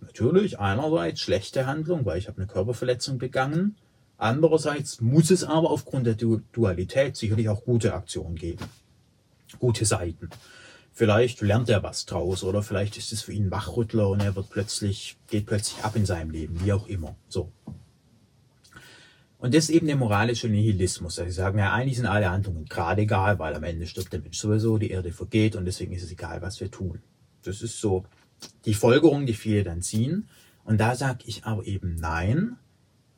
natürlich 0.00 0.58
einerseits 0.58 1.20
schlechte 1.20 1.66
Handlung, 1.66 2.04
weil 2.04 2.18
ich 2.18 2.26
habe 2.26 2.38
eine 2.38 2.46
Körperverletzung 2.46 3.18
begangen, 3.18 3.76
Andererseits 4.22 5.00
muss 5.00 5.32
es 5.32 5.42
aber 5.42 5.72
aufgrund 5.72 6.06
der 6.06 6.14
Dualität 6.14 7.16
sicherlich 7.16 7.48
auch 7.48 7.64
gute 7.64 7.92
Aktionen 7.92 8.36
geben. 8.36 8.64
Gute 9.58 9.84
Seiten. 9.84 10.30
Vielleicht 10.94 11.40
lernt 11.40 11.70
er 11.70 11.82
was 11.82 12.04
draus 12.04 12.44
oder 12.44 12.62
vielleicht 12.62 12.98
ist 12.98 13.12
es 13.12 13.22
für 13.22 13.32
ihn 13.32 13.46
ein 13.46 13.50
Wachrüttler 13.50 14.08
und 14.10 14.20
er 14.20 14.36
wird 14.36 14.50
plötzlich, 14.50 15.16
geht 15.28 15.46
plötzlich 15.46 15.82
ab 15.84 15.96
in 15.96 16.04
seinem 16.04 16.30
Leben, 16.30 16.62
wie 16.62 16.72
auch 16.72 16.86
immer. 16.86 17.16
So. 17.28 17.50
Und 19.38 19.54
das 19.54 19.64
ist 19.64 19.70
eben 19.70 19.86
der 19.86 19.96
moralische 19.96 20.48
Nihilismus. 20.48 21.18
Also 21.18 21.30
sie 21.30 21.34
sagen, 21.34 21.58
ja, 21.58 21.72
eigentlich 21.72 21.96
sind 21.96 22.06
alle 22.06 22.30
Handlungen 22.30 22.66
gerade 22.66 23.02
egal, 23.02 23.38
weil 23.38 23.54
am 23.54 23.64
Ende 23.64 23.86
stirbt 23.86 24.12
der 24.12 24.20
Mensch 24.20 24.38
sowieso, 24.38 24.76
die 24.76 24.90
Erde 24.90 25.12
vergeht 25.12 25.56
und 25.56 25.64
deswegen 25.64 25.92
ist 25.92 26.04
es 26.04 26.12
egal, 26.12 26.42
was 26.42 26.60
wir 26.60 26.70
tun. 26.70 27.00
Das 27.42 27.62
ist 27.62 27.80
so 27.80 28.04
die 28.66 28.74
Folgerung, 28.74 29.24
die 29.26 29.34
viele 29.34 29.64
dann 29.64 29.82
ziehen. 29.82 30.28
Und 30.64 30.78
da 30.78 30.94
sage 30.94 31.24
ich 31.26 31.44
aber 31.44 31.66
eben 31.66 31.96
nein, 31.96 32.56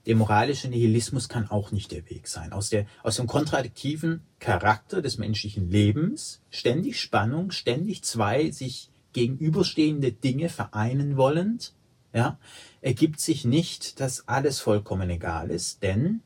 der 0.06 0.16
moralische 0.16 0.68
Nihilismus 0.68 1.28
kann 1.28 1.48
auch 1.48 1.72
nicht 1.72 1.90
der 1.92 2.08
Weg 2.10 2.28
sein. 2.28 2.52
Aus, 2.52 2.68
der, 2.68 2.86
aus 3.02 3.16
dem 3.16 3.26
kontradiktiven 3.26 4.22
Charakter 4.38 5.00
des 5.00 5.18
menschlichen 5.18 5.70
Lebens, 5.70 6.42
ständig 6.50 7.00
Spannung, 7.00 7.50
ständig 7.50 8.02
zwei 8.04 8.50
sich 8.50 8.90
gegenüberstehende 9.12 10.12
Dinge 10.12 10.48
vereinen 10.48 11.16
wollend, 11.16 11.72
ja, 12.12 12.38
ergibt 12.80 13.20
sich 13.20 13.44
nicht, 13.44 13.98
dass 14.00 14.28
alles 14.28 14.60
vollkommen 14.60 15.08
egal 15.10 15.50
ist, 15.50 15.82
denn 15.82 16.20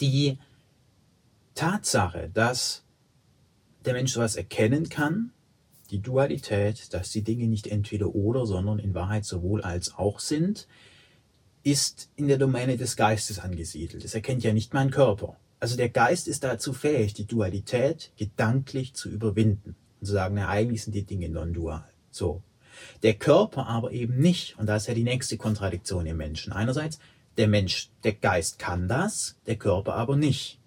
die 0.00 0.38
Tatsache, 1.54 2.30
dass 2.32 2.84
der 3.84 3.94
Mensch 3.94 4.12
sowas 4.12 4.36
erkennen 4.36 4.88
kann, 4.88 5.32
die 5.90 6.00
Dualität, 6.00 6.92
dass 6.94 7.10
die 7.10 7.22
Dinge 7.22 7.48
nicht 7.48 7.66
entweder 7.66 8.14
oder, 8.14 8.46
sondern 8.46 8.78
in 8.78 8.94
Wahrheit 8.94 9.24
sowohl 9.24 9.62
als 9.62 9.94
auch 9.94 10.20
sind, 10.20 10.68
ist 11.70 12.10
in 12.16 12.28
der 12.28 12.38
Domäne 12.38 12.76
des 12.76 12.96
Geistes 12.96 13.38
angesiedelt. 13.38 14.04
Es 14.04 14.14
erkennt 14.14 14.44
ja 14.44 14.52
nicht 14.52 14.74
mein 14.74 14.90
Körper. 14.90 15.36
Also 15.60 15.76
der 15.76 15.88
Geist 15.88 16.28
ist 16.28 16.44
dazu 16.44 16.72
fähig, 16.72 17.14
die 17.14 17.26
Dualität 17.26 18.12
gedanklich 18.16 18.94
zu 18.94 19.08
überwinden 19.08 19.74
und 20.00 20.06
zu 20.06 20.12
sagen, 20.12 20.36
na, 20.36 20.48
eigentlich 20.48 20.84
sind 20.84 20.94
die 20.94 21.04
Dinge 21.04 21.28
non-dual. 21.28 21.84
So. 22.10 22.42
Der 23.02 23.14
Körper 23.14 23.66
aber 23.66 23.90
eben 23.90 24.18
nicht. 24.18 24.58
Und 24.58 24.66
da 24.66 24.76
ist 24.76 24.86
ja 24.86 24.94
die 24.94 25.02
nächste 25.02 25.36
Kontradiktion 25.36 26.06
im 26.06 26.16
Menschen. 26.16 26.52
Einerseits, 26.52 27.00
der 27.36 27.48
Mensch, 27.48 27.90
der 28.04 28.12
Geist 28.14 28.58
kann 28.58 28.88
das, 28.88 29.36
der 29.46 29.56
Körper 29.56 29.94
aber 29.94 30.16
nicht. 30.16 30.60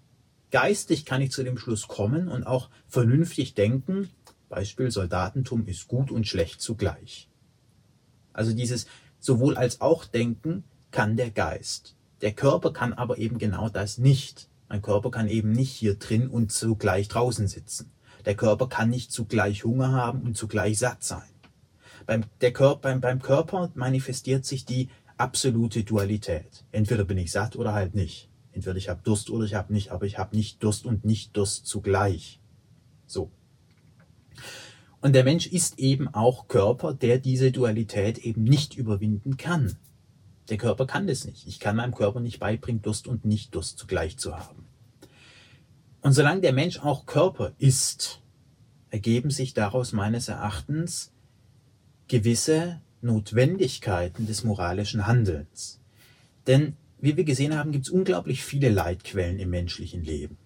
Geistig 0.52 1.06
kann 1.06 1.22
ich 1.22 1.32
zu 1.32 1.44
dem 1.44 1.58
Schluss 1.58 1.88
kommen 1.88 2.28
und 2.28 2.46
auch 2.46 2.70
vernünftig 2.88 3.54
denken. 3.54 4.10
Beispiel 4.50 4.92
Soldatentum 4.92 5.66
ist 5.68 5.88
gut 5.88 6.12
und 6.12 6.28
schlecht 6.28 6.60
zugleich. 6.60 7.30
Also 8.34 8.54
dieses 8.54 8.88
sowohl 9.20 9.56
als 9.56 9.80
auch 9.80 10.04
Denken 10.04 10.66
kann 10.92 11.18
der 11.18 11.32
Geist. 11.32 11.96
Der 12.22 12.34
Körper 12.34 12.72
kann 12.72 12.94
aber 12.94 13.18
eben 13.18 13.38
genau 13.38 13.70
das 13.70 13.98
nicht. 13.98 14.50
Mein 14.70 14.82
Körper 14.82 15.12
kann 15.12 15.28
eben 15.28 15.52
nicht 15.52 15.72
hier 15.72 15.96
drin 15.96 16.30
und 16.30 16.52
zugleich 16.52 17.08
draußen 17.08 17.48
sitzen. 17.48 17.92
Der 18.26 18.36
Körper 18.36 18.68
kann 18.68 18.90
nicht 18.90 19.12
zugleich 19.12 19.64
Hunger 19.64 19.92
haben 19.92 20.22
und 20.22 20.38
zugleich 20.38 20.78
satt 20.78 21.04
sein. 21.04 21.24
Beim, 22.06 22.24
der 22.42 22.54
Körper, 22.54 22.82
beim, 22.82 23.02
beim 23.02 23.22
Körper 23.22 23.72
manifestiert 23.74 24.46
sich 24.46 24.66
die 24.66 24.90
absolute 25.18 25.84
Dualität. 25.84 26.66
Entweder 26.72 27.06
bin 27.06 27.18
ich 27.18 27.32
satt 27.32 27.56
oder 27.56 27.74
halt 27.74 27.96
nicht. 27.96 28.30
Entweder 28.54 28.76
ich 28.76 28.90
habe 28.90 29.02
Durst 29.04 29.30
oder 29.30 29.46
ich 29.46 29.56
habe 29.56 29.74
nicht, 29.74 29.92
aber 29.92 30.06
ich 30.06 30.18
habe 30.18 30.36
nicht 30.36 30.64
Durst 30.64 30.86
und 30.86 31.06
nicht 31.06 31.36
Durst 31.38 31.66
zugleich. 31.66 32.40
So. 33.08 33.32
Und 35.00 35.14
der 35.14 35.24
Mensch 35.24 35.48
ist 35.48 35.80
eben 35.80 36.08
auch 36.08 36.48
Körper, 36.48 36.94
der 36.94 37.18
diese 37.18 37.52
Dualität 37.52 38.20
eben 38.20 38.44
nicht 38.44 38.76
überwinden 38.76 39.38
kann. 39.38 39.78
Der 40.52 40.58
Körper 40.58 40.86
kann 40.86 41.08
das 41.08 41.24
nicht. 41.24 41.48
Ich 41.48 41.62
kann 41.62 41.78
meinem 41.78 41.96
Körper 41.96 42.20
nicht 42.20 42.40
beibringen, 42.40 42.82
Durst 42.82 43.08
und 43.08 43.24
Nicht-Durst 43.24 43.78
zugleich 43.80 44.18
zu 44.18 44.38
haben. 44.38 44.68
Und 46.02 46.12
solange 46.12 46.42
der 46.42 46.52
Mensch 46.52 46.80
auch 46.80 47.06
Körper 47.06 47.54
ist, 47.58 48.22
ergeben 48.90 49.30
sich 49.30 49.54
daraus 49.54 49.94
meines 49.94 50.28
Erachtens 50.28 51.14
gewisse 52.10 52.82
Notwendigkeiten 53.00 54.28
des 54.28 54.44
moralischen 54.44 55.08
Handelns. 55.08 55.80
Denn 56.48 56.76
wie 57.00 57.16
wir 57.16 57.24
gesehen 57.24 57.58
haben, 57.58 57.72
gibt 57.72 57.86
es 57.86 57.92
unglaublich 57.92 58.44
viele 58.44 58.68
Leitquellen 58.68 59.40
im 59.40 59.52
menschlichen 59.52 60.04
Leben. 60.04 60.38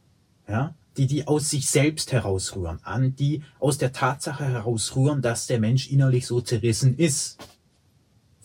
Ja? 0.47 0.75
Die, 0.97 1.07
die 1.07 1.27
aus 1.27 1.49
sich 1.49 1.67
selbst 1.67 2.11
herausrühren, 2.11 2.77
an 2.83 3.15
die 3.15 3.41
aus 3.59 3.79
der 3.79 3.91
Tatsache 3.91 4.45
herausrühren, 4.45 5.23
dass 5.23 5.47
der 5.47 5.59
Mensch 5.59 5.89
innerlich 5.89 6.27
so 6.27 6.41
zerrissen 6.41 6.95
ist. 6.95 7.39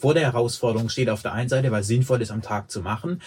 Vor 0.01 0.15
der 0.15 0.23
Herausforderung 0.23 0.89
steht 0.89 1.11
auf 1.11 1.21
der 1.21 1.35
einen 1.35 1.51
Seite, 1.51 1.71
was 1.71 1.87
sinnvoll 1.87 2.23
ist 2.23 2.31
am 2.31 2.41
Tag 2.41 2.71
zu 2.71 2.81
machen, 2.81 3.21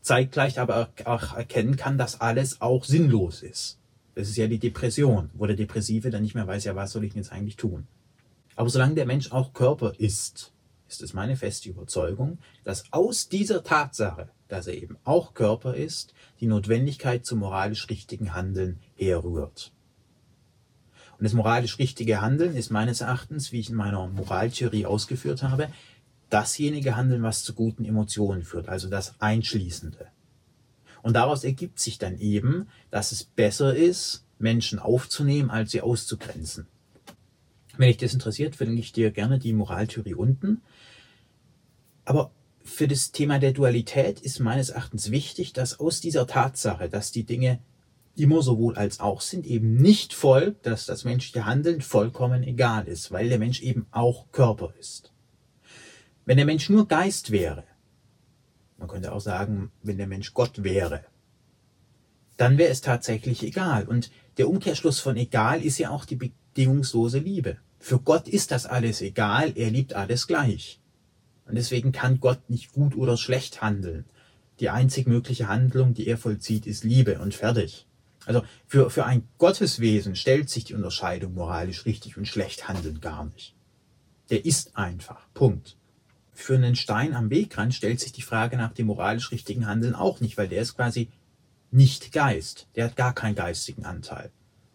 zeitgleich 0.00 0.60
aber 0.60 0.90
auch 1.04 1.36
erkennen 1.36 1.74
kann, 1.74 1.98
dass 1.98 2.20
alles 2.20 2.60
auch 2.60 2.84
sinnlos 2.84 3.42
ist. 3.42 3.80
Das 4.14 4.28
ist 4.28 4.36
ja 4.36 4.46
die 4.46 4.60
Depression, 4.60 5.30
wo 5.34 5.46
der 5.46 5.56
Depressive 5.56 6.08
dann 6.10 6.22
nicht 6.22 6.36
mehr 6.36 6.46
weiß, 6.46 6.62
ja, 6.62 6.76
was 6.76 6.92
soll 6.92 7.02
ich 7.02 7.14
jetzt 7.14 7.32
eigentlich 7.32 7.56
tun? 7.56 7.88
Aber 8.54 8.70
solange 8.70 8.94
der 8.94 9.06
Mensch 9.06 9.32
auch 9.32 9.52
Körper 9.54 9.92
ist, 9.98 10.52
ist 10.88 11.02
es 11.02 11.14
meine 11.14 11.34
feste 11.34 11.68
Überzeugung, 11.68 12.38
dass 12.62 12.84
aus 12.92 13.28
dieser 13.28 13.64
Tatsache, 13.64 14.28
dass 14.46 14.68
er 14.68 14.74
eben 14.74 14.98
auch 15.02 15.34
Körper 15.34 15.74
ist, 15.74 16.14
die 16.38 16.46
Notwendigkeit 16.46 17.26
zum 17.26 17.40
moralisch 17.40 17.88
richtigen 17.90 18.34
Handeln 18.34 18.78
herrührt. 18.94 19.72
Und 21.20 21.24
das 21.24 21.34
moralisch 21.34 21.78
richtige 21.78 22.22
Handeln 22.22 22.56
ist 22.56 22.70
meines 22.70 23.02
Erachtens, 23.02 23.52
wie 23.52 23.60
ich 23.60 23.68
in 23.68 23.76
meiner 23.76 24.06
Moraltheorie 24.06 24.86
ausgeführt 24.86 25.42
habe, 25.42 25.68
dasjenige 26.30 26.96
Handeln, 26.96 27.22
was 27.22 27.44
zu 27.44 27.54
guten 27.54 27.84
Emotionen 27.84 28.44
führt, 28.44 28.68
also 28.68 28.88
das 28.88 29.20
Einschließende. 29.20 30.08
Und 31.02 31.14
daraus 31.14 31.44
ergibt 31.44 31.80
sich 31.80 31.98
dann 31.98 32.18
eben, 32.18 32.68
dass 32.90 33.12
es 33.12 33.24
besser 33.24 33.74
ist, 33.74 34.24
Menschen 34.38 34.78
aufzunehmen, 34.78 35.50
als 35.50 35.70
sie 35.70 35.80
auszugrenzen. 35.80 36.66
Wenn 37.76 37.88
dich 37.88 37.96
das 37.98 38.14
interessiert, 38.14 38.56
verlinke 38.56 38.80
ich 38.80 38.92
dir 38.92 39.10
gerne 39.10 39.38
die 39.38 39.52
Moraltheorie 39.52 40.14
unten. 40.14 40.60
Aber 42.04 42.30
für 42.62 42.88
das 42.88 43.12
Thema 43.12 43.38
der 43.38 43.52
Dualität 43.52 44.20
ist 44.20 44.40
meines 44.40 44.70
Erachtens 44.70 45.10
wichtig, 45.10 45.52
dass 45.52 45.80
aus 45.80 46.00
dieser 46.00 46.26
Tatsache, 46.26 46.88
dass 46.88 47.12
die 47.12 47.24
Dinge 47.24 47.60
immer 48.16 48.42
sowohl 48.42 48.76
als 48.76 49.00
auch 49.00 49.20
sind, 49.20 49.46
eben 49.46 49.76
nicht 49.76 50.12
folgt, 50.12 50.66
dass 50.66 50.84
das 50.84 51.04
menschliche 51.04 51.46
Handeln 51.46 51.80
vollkommen 51.80 52.42
egal 52.42 52.86
ist, 52.86 53.12
weil 53.12 53.28
der 53.28 53.38
Mensch 53.38 53.62
eben 53.62 53.86
auch 53.90 54.30
Körper 54.32 54.74
ist. 54.78 55.09
Wenn 56.30 56.36
der 56.36 56.46
Mensch 56.46 56.70
nur 56.70 56.86
Geist 56.86 57.32
wäre, 57.32 57.64
man 58.78 58.86
könnte 58.86 59.10
auch 59.10 59.20
sagen, 59.20 59.72
wenn 59.82 59.96
der 59.96 60.06
Mensch 60.06 60.32
Gott 60.32 60.62
wäre, 60.62 61.02
dann 62.36 62.56
wäre 62.56 62.70
es 62.70 62.82
tatsächlich 62.82 63.42
egal. 63.42 63.88
Und 63.88 64.12
der 64.36 64.48
Umkehrschluss 64.48 65.00
von 65.00 65.16
egal 65.16 65.60
ist 65.60 65.78
ja 65.78 65.90
auch 65.90 66.04
die 66.04 66.14
bedingungslose 66.14 67.18
Liebe. 67.18 67.56
Für 67.80 67.98
Gott 67.98 68.28
ist 68.28 68.52
das 68.52 68.66
alles 68.66 69.00
egal, 69.00 69.54
er 69.56 69.72
liebt 69.72 69.94
alles 69.94 70.28
gleich. 70.28 70.78
Und 71.46 71.56
deswegen 71.56 71.90
kann 71.90 72.20
Gott 72.20 72.48
nicht 72.48 72.74
gut 72.74 72.96
oder 72.96 73.16
schlecht 73.16 73.60
handeln. 73.60 74.04
Die 74.60 74.70
einzig 74.70 75.08
mögliche 75.08 75.48
Handlung, 75.48 75.94
die 75.94 76.06
er 76.06 76.16
vollzieht, 76.16 76.64
ist 76.64 76.84
Liebe 76.84 77.18
und 77.18 77.34
fertig. 77.34 77.88
Also 78.24 78.44
für, 78.68 78.88
für 78.90 79.04
ein 79.04 79.26
Gotteswesen 79.38 80.14
stellt 80.14 80.48
sich 80.48 80.62
die 80.62 80.74
Unterscheidung 80.74 81.34
moralisch 81.34 81.86
richtig 81.86 82.16
und 82.16 82.28
schlecht 82.28 82.68
handeln 82.68 83.00
gar 83.00 83.24
nicht. 83.24 83.56
Der 84.30 84.44
ist 84.44 84.76
einfach. 84.76 85.26
Punkt. 85.34 85.76
Für 86.32 86.54
einen 86.54 86.76
Stein 86.76 87.14
am 87.14 87.30
Wegrand 87.30 87.74
stellt 87.74 88.00
sich 88.00 88.12
die 88.12 88.22
Frage 88.22 88.56
nach 88.56 88.72
dem 88.72 88.86
moralisch 88.86 89.30
richtigen 89.30 89.66
Handeln 89.66 89.94
auch 89.94 90.20
nicht, 90.20 90.38
weil 90.38 90.48
der 90.48 90.62
ist 90.62 90.76
quasi 90.76 91.08
nicht 91.70 92.12
Geist. 92.12 92.66
Der 92.76 92.86
hat 92.86 92.96
gar 92.96 93.14
keinen 93.14 93.34
geistigen 93.34 93.84
Anteil. 93.84 94.30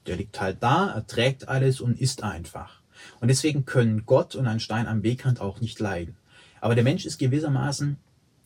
Der 0.05 0.15
liegt 0.15 0.39
halt 0.39 0.57
da, 0.62 0.91
erträgt 0.91 1.47
alles 1.47 1.81
und 1.81 2.00
ist 2.00 2.24
einfach. 2.24 2.81
Und 3.19 3.27
deswegen 3.27 3.65
können 3.65 4.05
Gott 4.05 4.35
und 4.35 4.47
ein 4.47 4.59
Stein 4.59 4.88
am 4.88 5.03
Wegrand 5.03 5.41
auch 5.41 5.59
nicht 5.59 5.79
leiden. 5.79 6.15
Aber 6.62 6.75
der 6.75 6.83
Mensch 6.83 7.05
ist 7.05 7.17
gewissermaßen, 7.17 7.97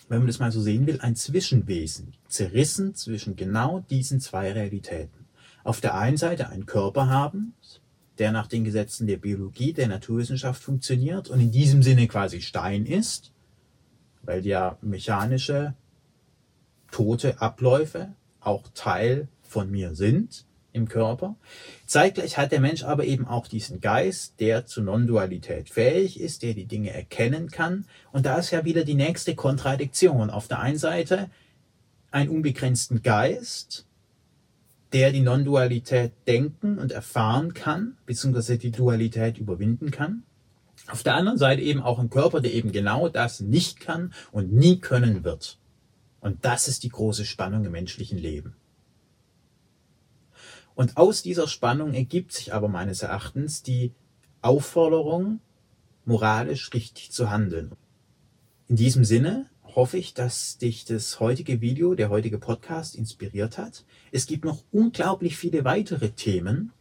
wenn 0.08 0.18
man 0.18 0.28
das 0.28 0.39
mal 0.39 0.51
so 0.51 0.62
sehen 0.62 0.88
will, 0.88 1.00
ein 1.01 1.16
Zwischenwesen, 1.16 2.13
zerrissen 2.28 2.96
zwischen 2.96 3.36
genau 3.36 3.82
diesen 3.89 4.20
zwei 4.20 4.51
Realitäten. 4.51 5.25
Auf 5.63 5.82
der 5.82 5.96
einen 5.96 6.18
Seite 6.18 6.50
einen 6.50 6.66
Körper 6.66 7.10
haben, 7.10 7.54
der 8.20 8.32
nach 8.32 8.48
den 8.48 8.64
Gesetzen 8.64 9.08
der 9.08 9.17
Biologie, 9.17 9.74
der 9.74 9.88
Naturwissenschaft 9.88 10.62
funktioniert 10.62 11.30
und 11.30 11.39
in 11.39 11.52
diesem 11.52 11.82
Sinne 11.82 12.08
quasi 12.08 12.41
Stein 12.41 12.86
ist, 12.86 13.32
weil 14.22 14.46
ja 14.46 14.78
mechanische, 14.82 15.74
tote 16.91 17.41
Abläufe 17.41 18.13
auch 18.41 18.67
Teil 18.74 19.28
von 19.41 19.72
mir 19.72 19.96
sind 19.96 20.46
im 20.72 20.88
Körper. 20.88 21.36
Zeitgleich 21.86 22.38
hat 22.38 22.52
der 22.52 22.60
Mensch 22.60 22.84
aber 22.84 23.06
eben 23.06 23.26
auch 23.26 23.48
diesen 23.48 23.82
Geist, 23.82 24.39
der 24.39 24.65
zu 24.65 24.82
Non-Dualität 24.82 25.70
fähig 25.70 26.20
ist, 26.20 26.43
der 26.43 26.54
die 26.54 26.65
Dinge 26.65 26.91
erkennen 26.91 27.50
kann. 27.50 27.86
Und 28.12 28.26
da 28.26 28.38
ist 28.38 28.52
ja 28.52 28.65
wieder 28.65 28.84
die 28.84 28.96
nächste 28.96 29.36
Kontradiktion. 29.36 30.30
Auf 30.30 30.48
der 30.48 30.60
einen 30.60 30.78
Seite 30.78 31.30
einen 32.12 32.30
unbegrenzten 32.30 33.02
Geist, 33.02 33.88
der 34.93 35.12
die 35.12 35.21
Non-Dualität 35.21 36.13
denken 36.28 36.78
und 36.78 36.91
erfahren 36.91 37.54
kann, 37.54 37.97
beziehungsweise 38.06 38.58
die 38.58 38.71
Dualität 38.71 39.38
überwinden 39.38 39.91
kann. 39.91 40.23
Auf 40.88 41.04
der 41.04 41.15
anderen 41.15 41.38
Seite 41.38 41.62
eben 41.62 41.82
auch 41.82 41.99
ein 41.99 42.10
Körper, 42.10 42.41
der 42.41 42.54
eben 42.54 42.71
genau 42.71 43.10
das 43.10 43.39
nicht 43.39 43.80
kann 43.80 44.13
und 44.32 44.52
nie 44.52 44.80
können 44.80 45.23
wird. 45.23 45.60
Und 46.19 46.43
das 46.45 46.67
ist 46.67 46.84
die 46.84 46.89
große 46.89 47.25
Spannung 47.25 47.65
im 47.65 47.71
menschlichen 47.71 48.17
Leben. 48.17 48.56
Und 50.75 50.97
aus 50.97 51.21
dieser 51.21 51.47
Spannung 51.47 51.93
ergibt 51.93 52.32
sich 52.32 52.54
aber 52.54 52.69
meines 52.69 53.02
Erachtens 53.02 53.62
die 53.63 53.91
Aufforderung, 54.41 55.41
moralisch 56.06 56.73
richtig 56.73 57.12
zu 57.12 57.30
handeln. 57.30 57.73
In 58.67 58.78
diesem 58.78 59.04
Sinne 59.04 59.47
hoffe 59.80 59.98
ich, 59.98 60.13
dass 60.13 60.58
dich 60.58 60.84
das 60.84 61.22
heutige 61.22 61.62
Video, 61.62 61.96
der 61.96 62.10
heutige 62.10 62.38
Podcast 62.38 62.96
inspiriert 62.96 63.58
hat. 63.58 63.86
Es 64.12 64.26
gibt 64.26 64.44
noch 64.44 64.62
unglaublich 64.74 65.38
viele 65.38 65.63
weitere 65.63 66.10
Themen, 66.10 66.74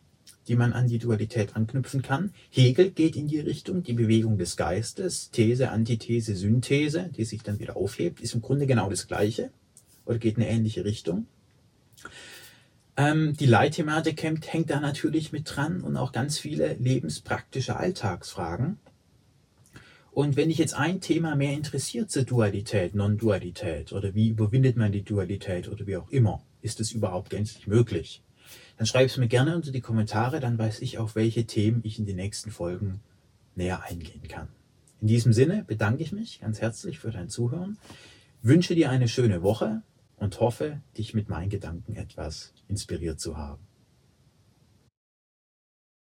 die 0.49 0.57
man 0.57 0.73
an 0.73 0.89
die 0.89 0.99
Dualität 0.99 1.55
anknüpfen 1.55 2.03
kann. 2.03 2.33
Hegel 2.51 2.91
geht 2.91 3.15
in 3.15 3.29
die 3.29 3.39
Richtung, 3.39 3.85
die 3.85 3.93
Bewegung 3.93 4.37
des 4.37 4.57
Geistes, 4.57 5.31
These, 5.31 5.71
Antithese, 5.71 6.35
Synthese, 6.35 7.09
die 7.17 7.25
sich 7.25 7.45
dann 7.45 7.61
wieder 7.61 7.77
aufhebt, 7.77 8.21
ist 8.21 8.35
im 8.35 8.43
Grunde 8.43 8.67
genau 8.67 8.91
das 8.91 9.07
Gleiche 9.07 9.53
oder 10.05 10.19
geht 10.19 10.37
in 10.37 10.43
eine 10.43 10.51
ähnliche 10.51 10.85
Richtung. 10.85 11.29
Ähm, 12.97 13.37
die 13.37 13.47
Leitthematik 13.47 14.21
hängt, 14.25 14.53
hängt 14.53 14.71
da 14.71 14.81
natürlich 14.81 15.31
mit 15.31 15.45
dran 15.55 15.83
und 15.83 15.97
auch 15.97 16.11
ganz 16.11 16.37
viele 16.37 16.75
lebenspraktische 16.75 17.77
Alltagsfragen. 17.77 18.81
Und 20.19 20.35
wenn 20.35 20.49
dich 20.49 20.59
jetzt 20.59 20.75
ein 20.75 21.01
Thema 21.01 21.37
mehr 21.37 21.53
interessiert 21.53 22.11
zur 22.11 22.25
Dualität, 22.25 22.93
Non-Dualität 22.93 23.93
oder 23.93 24.17
wie 24.17 24.31
überwindet 24.31 24.77
man 24.77 24.91
die 24.91 25.05
Dualität 25.05 25.69
oder 25.69 25.87
wie 25.87 25.97
auch 25.97 26.11
immer, 26.11 26.43
ist 26.61 26.81
es 26.81 26.91
überhaupt 26.91 27.31
gänzlich 27.31 27.69
möglich, 27.69 28.21
dann 28.79 28.89
schreib 28.89 29.07
es 29.07 29.17
mir 29.17 29.29
gerne 29.29 29.55
unter 29.55 29.71
die 29.71 29.81
Kommentare, 29.81 30.41
dann 30.41 30.59
weiß 30.59 30.83
ich, 30.83 30.99
auf 30.99 31.15
welche 31.15 31.45
Themen 31.45 31.83
ich 31.85 32.01
in 32.01 32.05
den 32.07 32.17
nächsten 32.17 32.51
Folgen 32.51 32.99
näher 33.55 33.85
eingehen 33.85 34.27
kann. 34.27 34.49
In 35.01 35.07
diesem 35.07 35.33
Sinne 35.33 35.63
bedanke 35.65 36.03
ich 36.03 36.11
mich 36.11 36.41
ganz 36.41 36.61
herzlich 36.61 36.99
für 36.99 37.13
dein 37.13 37.29
Zuhören, 37.29 37.79
wünsche 38.43 38.75
dir 38.75 38.91
eine 38.91 39.07
schöne 39.07 39.45
Woche 39.45 39.83
und 40.17 40.41
hoffe, 40.41 40.81
dich 40.97 41.15
mit 41.15 41.29
meinen 41.29 41.49
Gedanken 41.49 41.95
etwas 41.95 42.55
inspiriert 42.67 43.21
zu 43.21 43.37
haben. 43.37 43.68